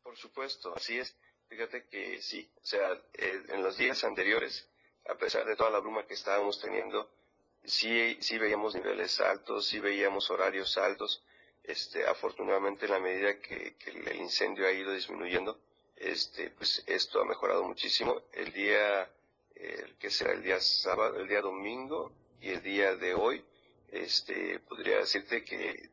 [0.04, 1.16] Por supuesto, así es.
[1.48, 4.70] Fíjate que sí, o sea, eh, en los días anteriores,
[5.10, 7.10] a pesar de toda la bruma que estábamos teniendo,
[7.64, 11.24] sí, sí veíamos niveles altos, sí veíamos horarios altos.
[11.64, 15.60] Este, afortunadamente, en la medida que, el incendio ha ido disminuyendo,
[15.96, 18.22] este, pues esto ha mejorado muchísimo.
[18.34, 19.10] El día,
[20.00, 23.44] que será el día sábado, el día domingo y el día de hoy,
[23.92, 25.90] este, podría decirte que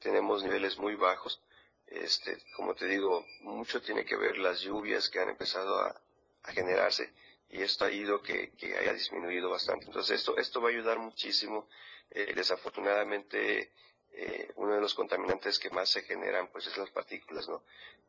[0.00, 1.40] tenemos niveles muy bajos.
[1.86, 6.00] Este, como te digo, mucho tiene que ver las lluvias que han empezado a,
[6.44, 7.12] a generarse
[7.50, 9.86] y esto ha ido que, que haya disminuido bastante.
[9.86, 11.68] Entonces esto, esto va a ayudar muchísimo.
[12.10, 13.72] Eh, desafortunadamente,
[14.12, 17.62] eh, uno de los contaminantes que más se generan pues es las partículas, ¿no?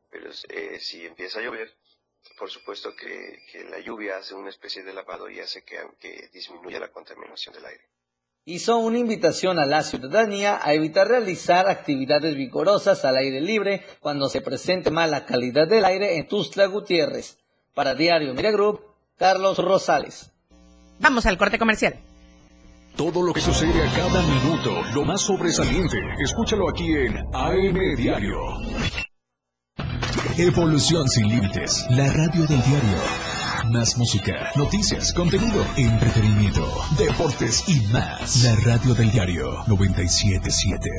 [0.09, 1.73] Pero eh, si empieza a llover,
[2.37, 6.29] por supuesto que, que, la lluvia hace una especie de lavado y hace que, que
[6.33, 7.83] disminuya la contaminación del aire.
[8.45, 14.29] Hizo una invitación a la ciudadanía a evitar realizar actividades vigorosas al aire libre cuando
[14.29, 17.37] se presente mala calidad del aire en Tustla Gutiérrez.
[17.73, 18.90] Para Diario Media Group,
[19.21, 20.31] Carlos Rosales.
[20.99, 21.93] Vamos al corte comercial.
[22.95, 28.39] Todo lo que sucede a cada minuto, lo más sobresaliente, escúchalo aquí en AM Diario.
[30.39, 32.97] Evolución sin límites, la radio del diario.
[33.69, 36.67] Más música, noticias, contenido, entretenimiento,
[36.97, 38.43] deportes y más.
[38.43, 40.89] La radio del diario 977.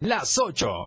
[0.00, 0.86] Las 8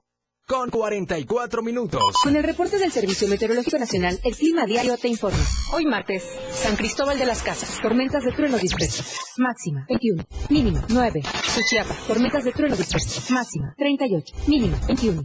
[0.50, 2.02] con 44 minutos.
[2.24, 5.38] Con el reporte del Servicio Meteorológico Nacional, el clima diario te informa.
[5.74, 9.06] Hoy martes, San Cristóbal de las Casas, tormentas de trueno dispersos.
[9.38, 10.24] Máxima, 21.
[10.50, 11.22] Mínima, 9.
[11.54, 13.30] Suchiapa, tormentas de trueno dispersos.
[13.30, 14.36] Máxima, 38.
[14.47, 15.22] Mínima, 21.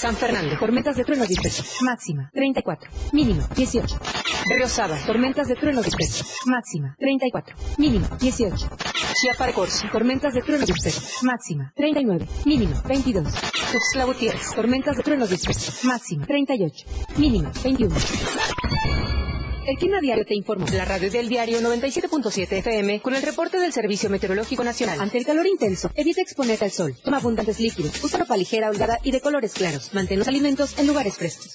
[0.00, 1.76] San Fernando, tormentas de trueno dispersos.
[1.82, 2.90] Máxima, 34.
[3.12, 3.98] Mínima, 18.
[4.66, 6.36] Saba, tormentas de trueno dispersos.
[6.46, 7.54] Máxima, 34.
[7.76, 8.70] Mínima, 18.
[9.20, 9.50] Chiapa
[9.92, 11.22] tormentas de trueno dispersos.
[11.22, 12.26] Máxima, 39.
[12.46, 13.28] Mínima, 22.
[13.72, 15.84] Tuxtla Gutiérrez, tormentas de trueno dispersos.
[15.84, 16.86] Máxima, 38.
[17.18, 17.94] Mínima, 21.
[19.70, 20.66] El clima diario te informa.
[20.72, 25.00] La radio del diario 97.7 FM con el reporte del Servicio Meteorológico Nacional.
[25.00, 26.96] Ante el calor intenso, evita exponerte al sol.
[27.04, 28.02] Toma abundantes líquidos.
[28.02, 29.94] Usa ropa ligera, holgada y de colores claros.
[29.94, 31.54] Mantén los alimentos en lugares frescos.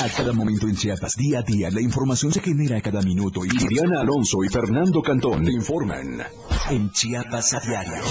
[0.00, 3.48] A cada momento en Chiapas, día a día, la información se genera cada minuto y
[3.48, 6.22] Diana Alonso y Fernando Cantón le informan
[6.70, 8.04] en Chiapas a diario.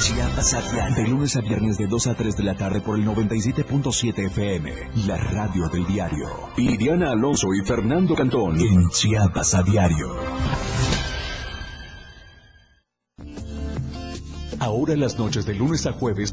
[0.00, 0.96] Chiapas a diario.
[0.96, 4.72] De lunes a viernes de 2 a 3 de la tarde por el 97.7 FM.
[5.06, 6.26] La radio del diario.
[6.56, 8.60] Iriana Alonso y Fernando Cantón.
[8.60, 10.16] En Chiapas a diario.
[14.58, 16.32] Ahora las noches de lunes a jueves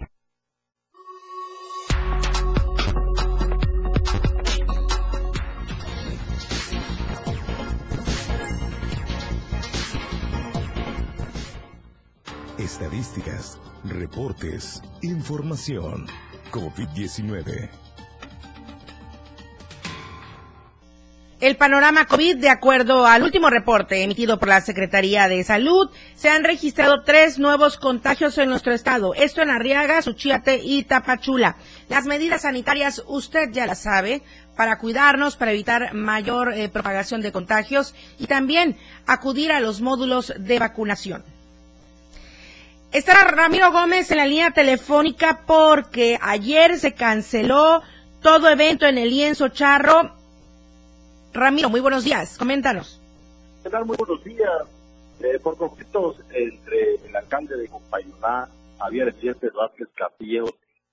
[12.81, 16.07] Estadísticas, reportes, información.
[16.49, 17.69] COVID-19.
[21.39, 26.31] El panorama COVID, de acuerdo al último reporte emitido por la Secretaría de Salud, se
[26.31, 29.13] han registrado tres nuevos contagios en nuestro estado.
[29.13, 31.57] Esto en Arriaga, Suchiate y Tapachula.
[31.87, 34.23] Las medidas sanitarias, usted ya las sabe,
[34.57, 38.75] para cuidarnos, para evitar mayor eh, propagación de contagios y también
[39.05, 41.23] acudir a los módulos de vacunación.
[42.91, 47.81] Está Ramiro Gómez en la línea telefónica porque ayer se canceló
[48.21, 50.11] todo evento en el lienzo charro.
[51.33, 53.01] Ramiro, muy buenos días, coméntanos.
[53.85, 54.51] Muy buenos días.
[55.21, 60.45] Eh, por conflictos entre el alcalde de Compañía, Javier Fiestes Vázquez Castillo,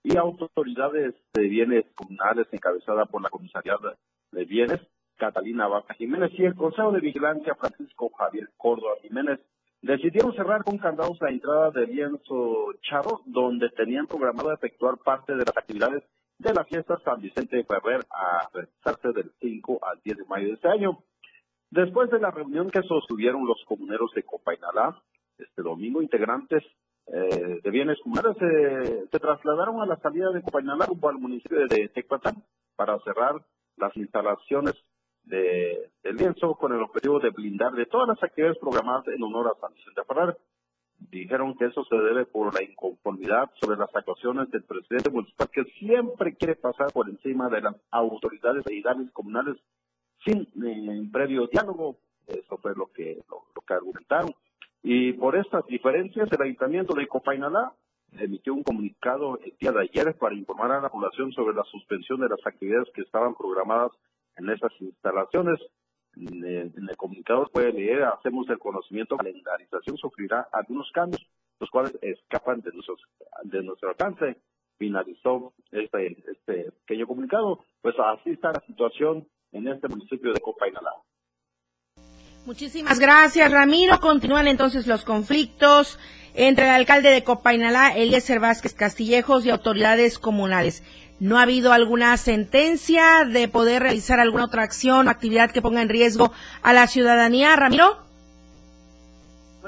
[0.04, 3.74] y autoridades de bienes comunales encabezada por la comisaría
[4.30, 4.80] de bienes,
[5.16, 9.40] Catalina Vaca Jiménez, y el Consejo de Vigilancia, Francisco Javier Córdoba Jiménez,
[9.80, 15.44] Decidieron cerrar con candados la entrada de Lienzo Charro, donde tenían programado efectuar parte de
[15.44, 16.02] las actividades
[16.38, 20.48] de la fiesta San Vicente de Ferrer a realizarse del 5 al 10 de mayo
[20.48, 20.98] de este año.
[21.70, 25.00] Después de la reunión que sostuvieron los comuneros de Copainalá,
[25.38, 26.64] este domingo, integrantes
[27.06, 31.88] eh, de bienes comunales se trasladaron a la salida de Copainalá rumbo al municipio de
[31.88, 32.42] Tecpatán
[32.74, 33.34] para cerrar
[33.76, 34.74] las instalaciones
[35.28, 39.60] de, lienzo con el objetivo de blindar de todas las actividades programadas en honor a
[39.60, 40.36] San Vicente Ferrer.
[40.98, 45.64] Dijeron que eso se debe por la inconformidad sobre las actuaciones del presidente municipal que
[45.78, 49.56] siempre quiere pasar por encima de las autoridades y comunales
[50.24, 51.98] sin eh, previo diálogo.
[52.26, 54.34] Eso fue lo que, lo, que argumentaron.
[54.82, 57.72] Y por estas diferencias, el Ayuntamiento de Copainalá
[58.12, 62.20] emitió un comunicado el día de ayer para informar a la población sobre la suspensión
[62.20, 63.92] de las actividades que estaban programadas
[64.38, 65.60] en esas instalaciones.
[66.16, 71.24] En el, comunicado puede leer, hacemos el conocimiento, la calendarización sufrirá algunos cambios,
[71.60, 73.00] los cuales escapan de, nuestros,
[73.44, 74.36] de nuestro alcance.
[74.78, 77.64] Finalizó este, este pequeño comunicado.
[77.82, 80.92] Pues así está la situación en este municipio de Copainalá.
[82.46, 84.00] Muchísimas gracias, Ramiro.
[84.00, 85.98] Continúan entonces los conflictos
[86.34, 90.82] entre el alcalde de Copainalá, Eliezer Vázquez Castillejos, y autoridades comunales.
[91.20, 95.82] ¿No ha habido alguna sentencia de poder realizar alguna otra acción o actividad que ponga
[95.82, 96.30] en riesgo
[96.62, 97.98] a la ciudadanía, Ramiro?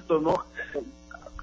[0.08, 0.44] No,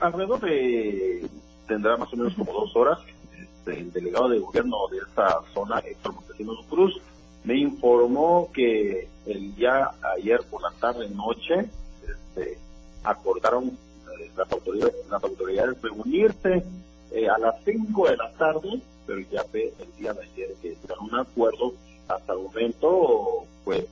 [0.02, 1.28] alrededor de,
[1.68, 3.00] tendrá más o menos como dos horas,
[3.38, 7.02] este, el delegado de gobierno de esta zona, Héctor Montesinos Cruz,
[7.44, 11.70] me informó que el día ayer por la tarde noche
[12.02, 12.58] este,
[13.04, 16.64] acordaron eh, las autoridades, las autoridades reunirse
[17.12, 20.76] eh, a las 5 de la tarde pero ya ve el día de ayer que
[20.82, 21.74] llegaron un acuerdo.
[22.08, 23.86] Hasta el momento, pues,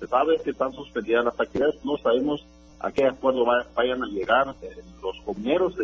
[0.00, 2.44] se sabe que están suspendidas las actividades, no sabemos
[2.80, 4.70] a qué acuerdo vayan a llegar eh,
[5.02, 5.74] los comuneros,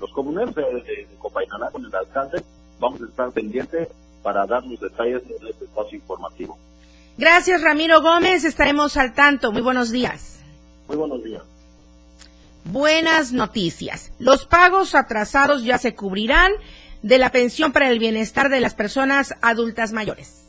[0.00, 2.42] los comuneros de, de, con el alcalde,
[2.80, 3.88] vamos a estar pendientes
[4.22, 6.58] para dar los detalles en este espacio informativo.
[7.18, 8.44] Gracias, Ramiro Gómez.
[8.44, 9.52] Estaremos al tanto.
[9.52, 10.40] Muy buenos días.
[10.88, 11.42] Muy buenos días.
[12.64, 14.12] Buenas noticias.
[14.18, 16.52] Los pagos atrasados ya se cubrirán
[17.02, 20.41] de la pensión para el bienestar de las personas adultas mayores.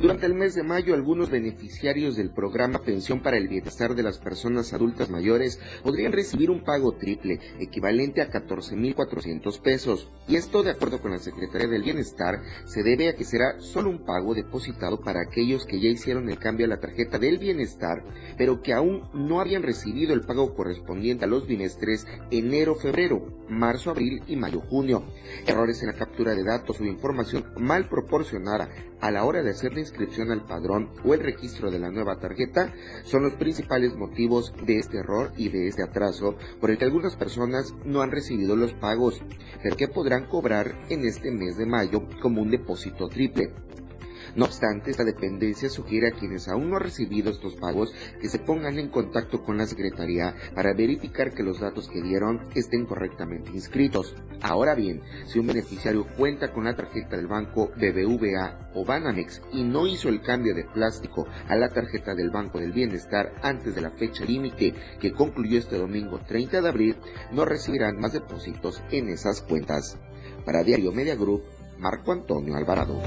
[0.00, 4.18] Durante el mes de mayo, algunos beneficiarios del programa Pensión para el Bienestar de las
[4.18, 10.08] Personas Adultas Mayores podrían recibir un pago triple, equivalente a 14.400 pesos.
[10.26, 13.90] Y esto, de acuerdo con la Secretaría del Bienestar, se debe a que será solo
[13.90, 18.02] un pago depositado para aquellos que ya hicieron el cambio a la tarjeta del bienestar,
[18.38, 24.36] pero que aún no habían recibido el pago correspondiente a los bimestres enero-febrero, marzo-abril y
[24.36, 25.04] mayo-junio.
[25.46, 28.68] Errores en la captura de datos o información mal proporcionada
[29.00, 32.18] a la hora de hacer la inscripción al padrón o el registro de la nueva
[32.18, 32.72] tarjeta
[33.04, 37.16] son los principales motivos de este error y de este atraso por el que algunas
[37.16, 39.22] personas no han recibido los pagos,
[39.62, 43.52] pero que podrán cobrar en este mes de mayo como un depósito triple.
[44.36, 48.38] No obstante, esta dependencia sugiere a quienes aún no han recibido estos pagos que se
[48.38, 53.50] pongan en contacto con la Secretaría para verificar que los datos que dieron estén correctamente
[53.50, 54.14] inscritos.
[54.42, 59.62] Ahora bien, si un beneficiario cuenta con la tarjeta del banco BBVA o Banamex y
[59.62, 63.80] no hizo el cambio de plástico a la tarjeta del Banco del Bienestar antes de
[63.80, 66.96] la fecha límite que concluyó este domingo 30 de abril,
[67.32, 69.98] no recibirán más depósitos en esas cuentas.
[70.44, 71.42] Para Diario Media Group,
[71.78, 73.00] Marco Antonio Alvarado.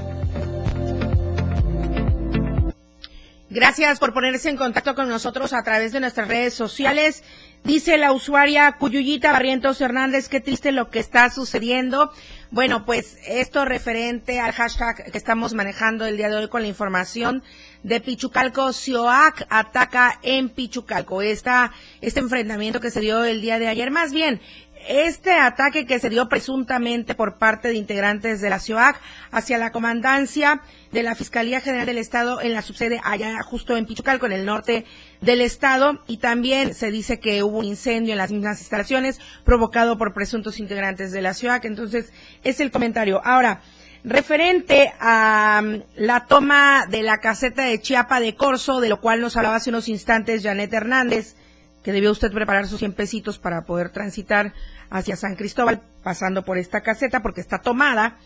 [3.54, 7.22] Gracias por ponerse en contacto con nosotros a través de nuestras redes sociales.
[7.62, 12.10] Dice la usuaria Cuyuyita Barrientos Hernández, qué triste lo que está sucediendo.
[12.50, 16.68] Bueno, pues esto referente al hashtag que estamos manejando el día de hoy con la
[16.68, 17.44] información
[17.84, 21.22] de Pichucalco, Sioac ataca en Pichucalco.
[21.22, 24.40] Esta, este enfrentamiento que se dio el día de ayer, más bien,
[24.88, 29.72] este ataque que se dio presuntamente por parte de integrantes de la CIOAC hacia la
[29.72, 30.60] comandancia
[30.92, 34.44] de la Fiscalía General del Estado en la subsede allá justo en Pichucalco, en el
[34.44, 34.84] norte
[35.20, 39.96] del estado, y también se dice que hubo un incendio en las mismas instalaciones provocado
[39.98, 41.64] por presuntos integrantes de la CIOAC.
[41.64, 42.12] Entonces,
[42.42, 43.20] es el comentario.
[43.24, 43.62] Ahora,
[44.04, 49.20] referente a mm, la toma de la caseta de Chiapa de Corso, de lo cual
[49.20, 51.36] nos hablaba hace unos instantes Janet Hernández,
[51.82, 54.54] que debió usted preparar sus 100 pesitos para poder transitar
[54.94, 58.16] hacia San Cristóbal pasando por esta caseta porque está tomada.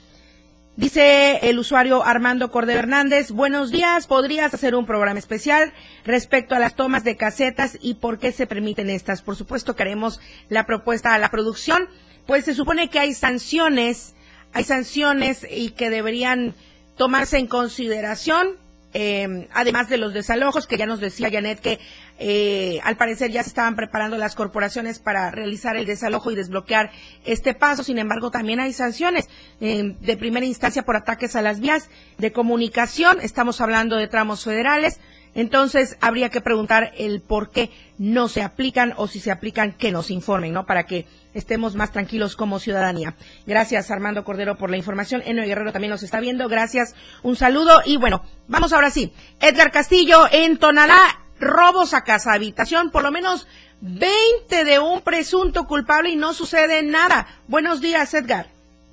[0.77, 5.73] Dice el usuario Armando Cordero Hernández, buenos días, ¿podrías hacer un programa especial
[6.05, 9.23] respecto a las tomas de casetas y por qué se permiten estas?
[9.23, 11.89] Por supuesto que haremos la propuesta a la producción,
[12.27, 14.14] pues se supone que hay sanciones,
[14.53, 16.55] hay sanciones y que deberían
[16.97, 18.59] tomarse en consideración
[18.95, 21.78] eh, además de los desalojos, que ya nos decía Janet que
[22.18, 26.91] eh, al parecer ya se estaban preparando las corporaciones para realizar el desalojo y desbloquear
[27.24, 27.84] este paso.
[27.84, 29.28] Sin embargo, también hay sanciones
[29.61, 33.18] eh, de primera instancia por ataques a las vías de comunicación.
[33.20, 34.99] Estamos hablando de tramos federales.
[35.39, 39.93] Entonces, habría que preguntar el por qué no se aplican o si se aplican, que
[39.93, 40.66] nos informen, ¿no?
[40.66, 43.14] Para que estemos más tranquilos como ciudadanía.
[43.47, 45.22] Gracias, Armando Cordero, por la información.
[45.24, 46.49] Eno Guerrero también nos está viendo.
[46.49, 46.97] Gracias.
[47.22, 47.82] Un saludo.
[47.84, 49.12] Y bueno, vamos ahora sí.
[49.41, 50.99] Edgar Castillo en Tonalá.
[51.39, 52.91] Robos a casa habitación.
[52.91, 53.47] Por lo menos
[53.80, 57.28] 20 de un presunto culpable y no sucede nada.
[57.47, 58.47] Buenos días, Edgar.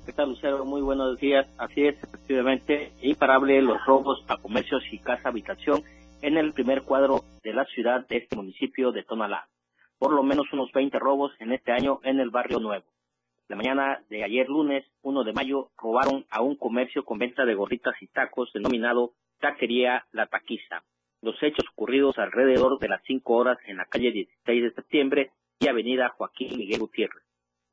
[0.06, 0.64] ¿Qué tal, Lucero?
[0.64, 1.48] Muy buenos días.
[1.58, 5.82] Así es, efectivamente, imparable los robos a comercios y casa habitación
[6.22, 9.48] en el primer cuadro de la ciudad de este municipio de Tonalá.
[9.98, 12.84] Por lo menos unos 20 robos en este año en el barrio nuevo.
[13.48, 17.54] La mañana de ayer lunes, 1 de mayo, robaron a un comercio con venta de
[17.54, 20.82] gorritas y tacos denominado Taquería La Taquiza.
[21.22, 25.68] Los hechos ocurridos alrededor de las 5 horas en la calle 16 de septiembre y
[25.68, 27.22] avenida Joaquín Miguel Gutiérrez.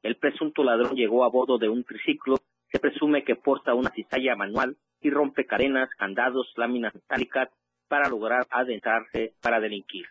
[0.04, 2.36] El presunto ladrón llegó a bordo de un triciclo,
[2.72, 7.50] se presume que porta una cizalla manual y rompe cadenas, candados, láminas metálicas
[7.94, 10.08] para lograr adentrarse para delinquir.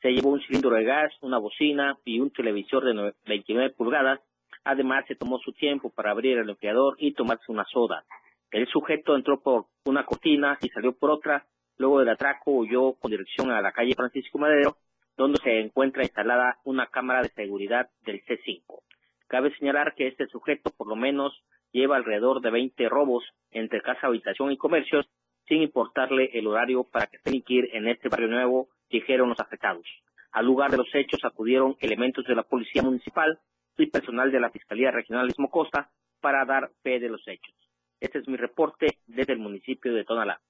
[0.00, 4.20] Se llevó un cilindro de gas, una bocina y un televisor de 29 pulgadas.
[4.64, 8.06] Además, se tomó su tiempo para abrir el enfriador y tomarse una soda.
[8.50, 11.44] El sujeto entró por una cortina y salió por otra.
[11.76, 14.78] Luego del atraco huyó con dirección a la calle Francisco Madero,
[15.18, 18.80] donde se encuentra instalada una cámara de seguridad del C5.
[19.26, 21.38] Cabe señalar que este sujeto por lo menos
[21.70, 25.06] lleva alrededor de 20 robos entre casa, habitación y comercios
[25.48, 29.86] sin importarle el horario para que delinquir en este barrio nuevo, dijeron los afectados.
[30.32, 33.38] Al lugar de los hechos acudieron elementos de la Policía Municipal
[33.78, 35.90] y personal de la Fiscalía Regional de Costa
[36.20, 37.54] para dar fe de los hechos.
[38.00, 40.40] Este es mi reporte desde el municipio de Tonalá.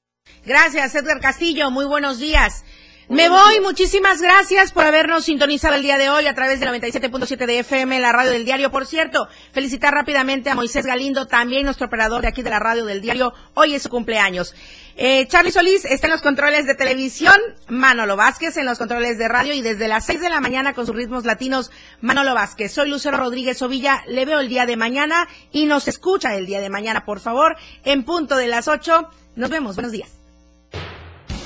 [0.45, 1.71] Gracias, Edgar Castillo.
[1.71, 2.65] Muy buenos días.
[3.09, 7.47] Me voy, muchísimas gracias por habernos sintonizado el día de hoy a través de 97.7
[7.47, 8.73] de FM, la radio del diario.
[8.73, 12.85] Por cierto, felicitar rápidamente a Moisés Galindo, también nuestro operador de aquí de la radio
[12.85, 13.33] del diario.
[13.55, 14.57] Hoy es su cumpleaños.
[14.97, 17.37] Eh, Charlie Solís está en los controles de televisión,
[17.69, 20.85] Manolo Vázquez en los controles de radio y desde las 6 de la mañana con
[20.85, 22.73] sus ritmos latinos, Manolo Vázquez.
[22.73, 26.61] Soy Lucero Rodríguez Ovilla, le veo el día de mañana y nos escucha el día
[26.61, 29.09] de mañana, por favor, en punto de las 8.
[29.37, 30.26] Nos vemos, buenos días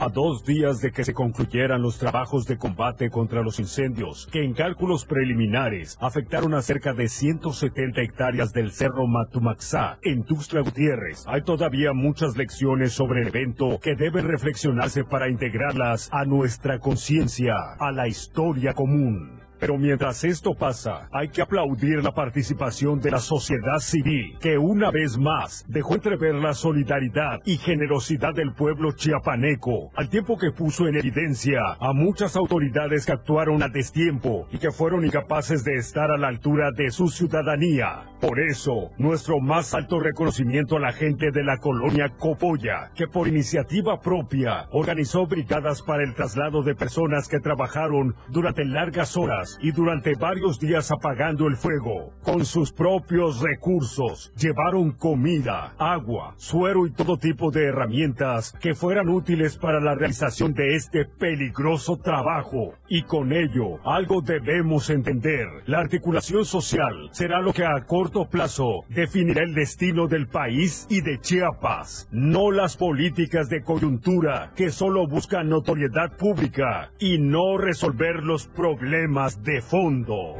[0.00, 4.42] A dos días de que se concluyeran los trabajos de combate contra los incendios, que
[4.42, 11.24] en cálculos preliminares afectaron a cerca de 170 hectáreas del Cerro Matumaxá, en Tuxtla Gutiérrez,
[11.26, 17.56] hay todavía muchas lecciones sobre el evento que deben reflexionarse para integrarlas a nuestra conciencia,
[17.78, 19.39] a la historia común.
[19.60, 24.90] Pero mientras esto pasa, hay que aplaudir la participación de la sociedad civil, que una
[24.90, 30.88] vez más dejó entrever la solidaridad y generosidad del pueblo chiapaneco, al tiempo que puso
[30.88, 36.10] en evidencia a muchas autoridades que actuaron a destiempo y que fueron incapaces de estar
[36.10, 38.06] a la altura de su ciudadanía.
[38.20, 43.28] Por eso, nuestro más alto reconocimiento a la gente de la colonia Copolla, que por
[43.28, 49.16] iniciativa propia organizó brigadas para el traslado de personas que trabajaron durante largas
[49.50, 52.12] horas y durante varios días apagando el fuego.
[52.22, 59.08] Con sus propios recursos llevaron comida, agua, suero y todo tipo de herramientas que fueran
[59.08, 62.74] útiles para la realización de este peligroso trabajo.
[62.88, 65.46] Y con ello, algo debemos entender.
[65.66, 71.00] La articulación social será lo que a corto plazo definirá el destino del país y
[71.00, 78.22] de Chiapas, no las políticas de coyuntura que solo buscan notoriedad pública y no resolver
[78.22, 80.34] los problemas de fondo.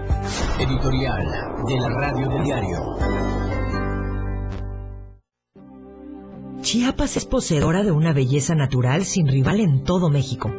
[0.58, 1.26] Editorial
[1.66, 2.78] de la Radio del Diario.
[6.60, 10.50] Chiapas es poseedora de una belleza natural sin rival en todo México.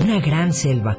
[0.00, 0.98] Una gran selva,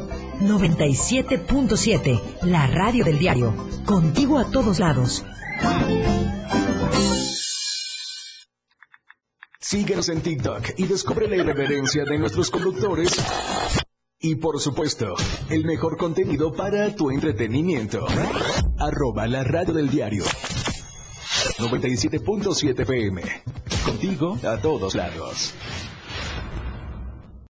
[0.41, 3.53] 97.7, la radio del diario.
[3.85, 5.23] Contigo a todos lados.
[9.59, 13.13] Síguenos en TikTok y descubre la irreverencia de nuestros conductores.
[14.19, 15.15] Y por supuesto,
[15.49, 18.05] el mejor contenido para tu entretenimiento.
[18.77, 20.23] Arroba la radio del diario.
[21.57, 23.21] 97.7 PM.
[23.85, 25.53] Contigo a todos lados.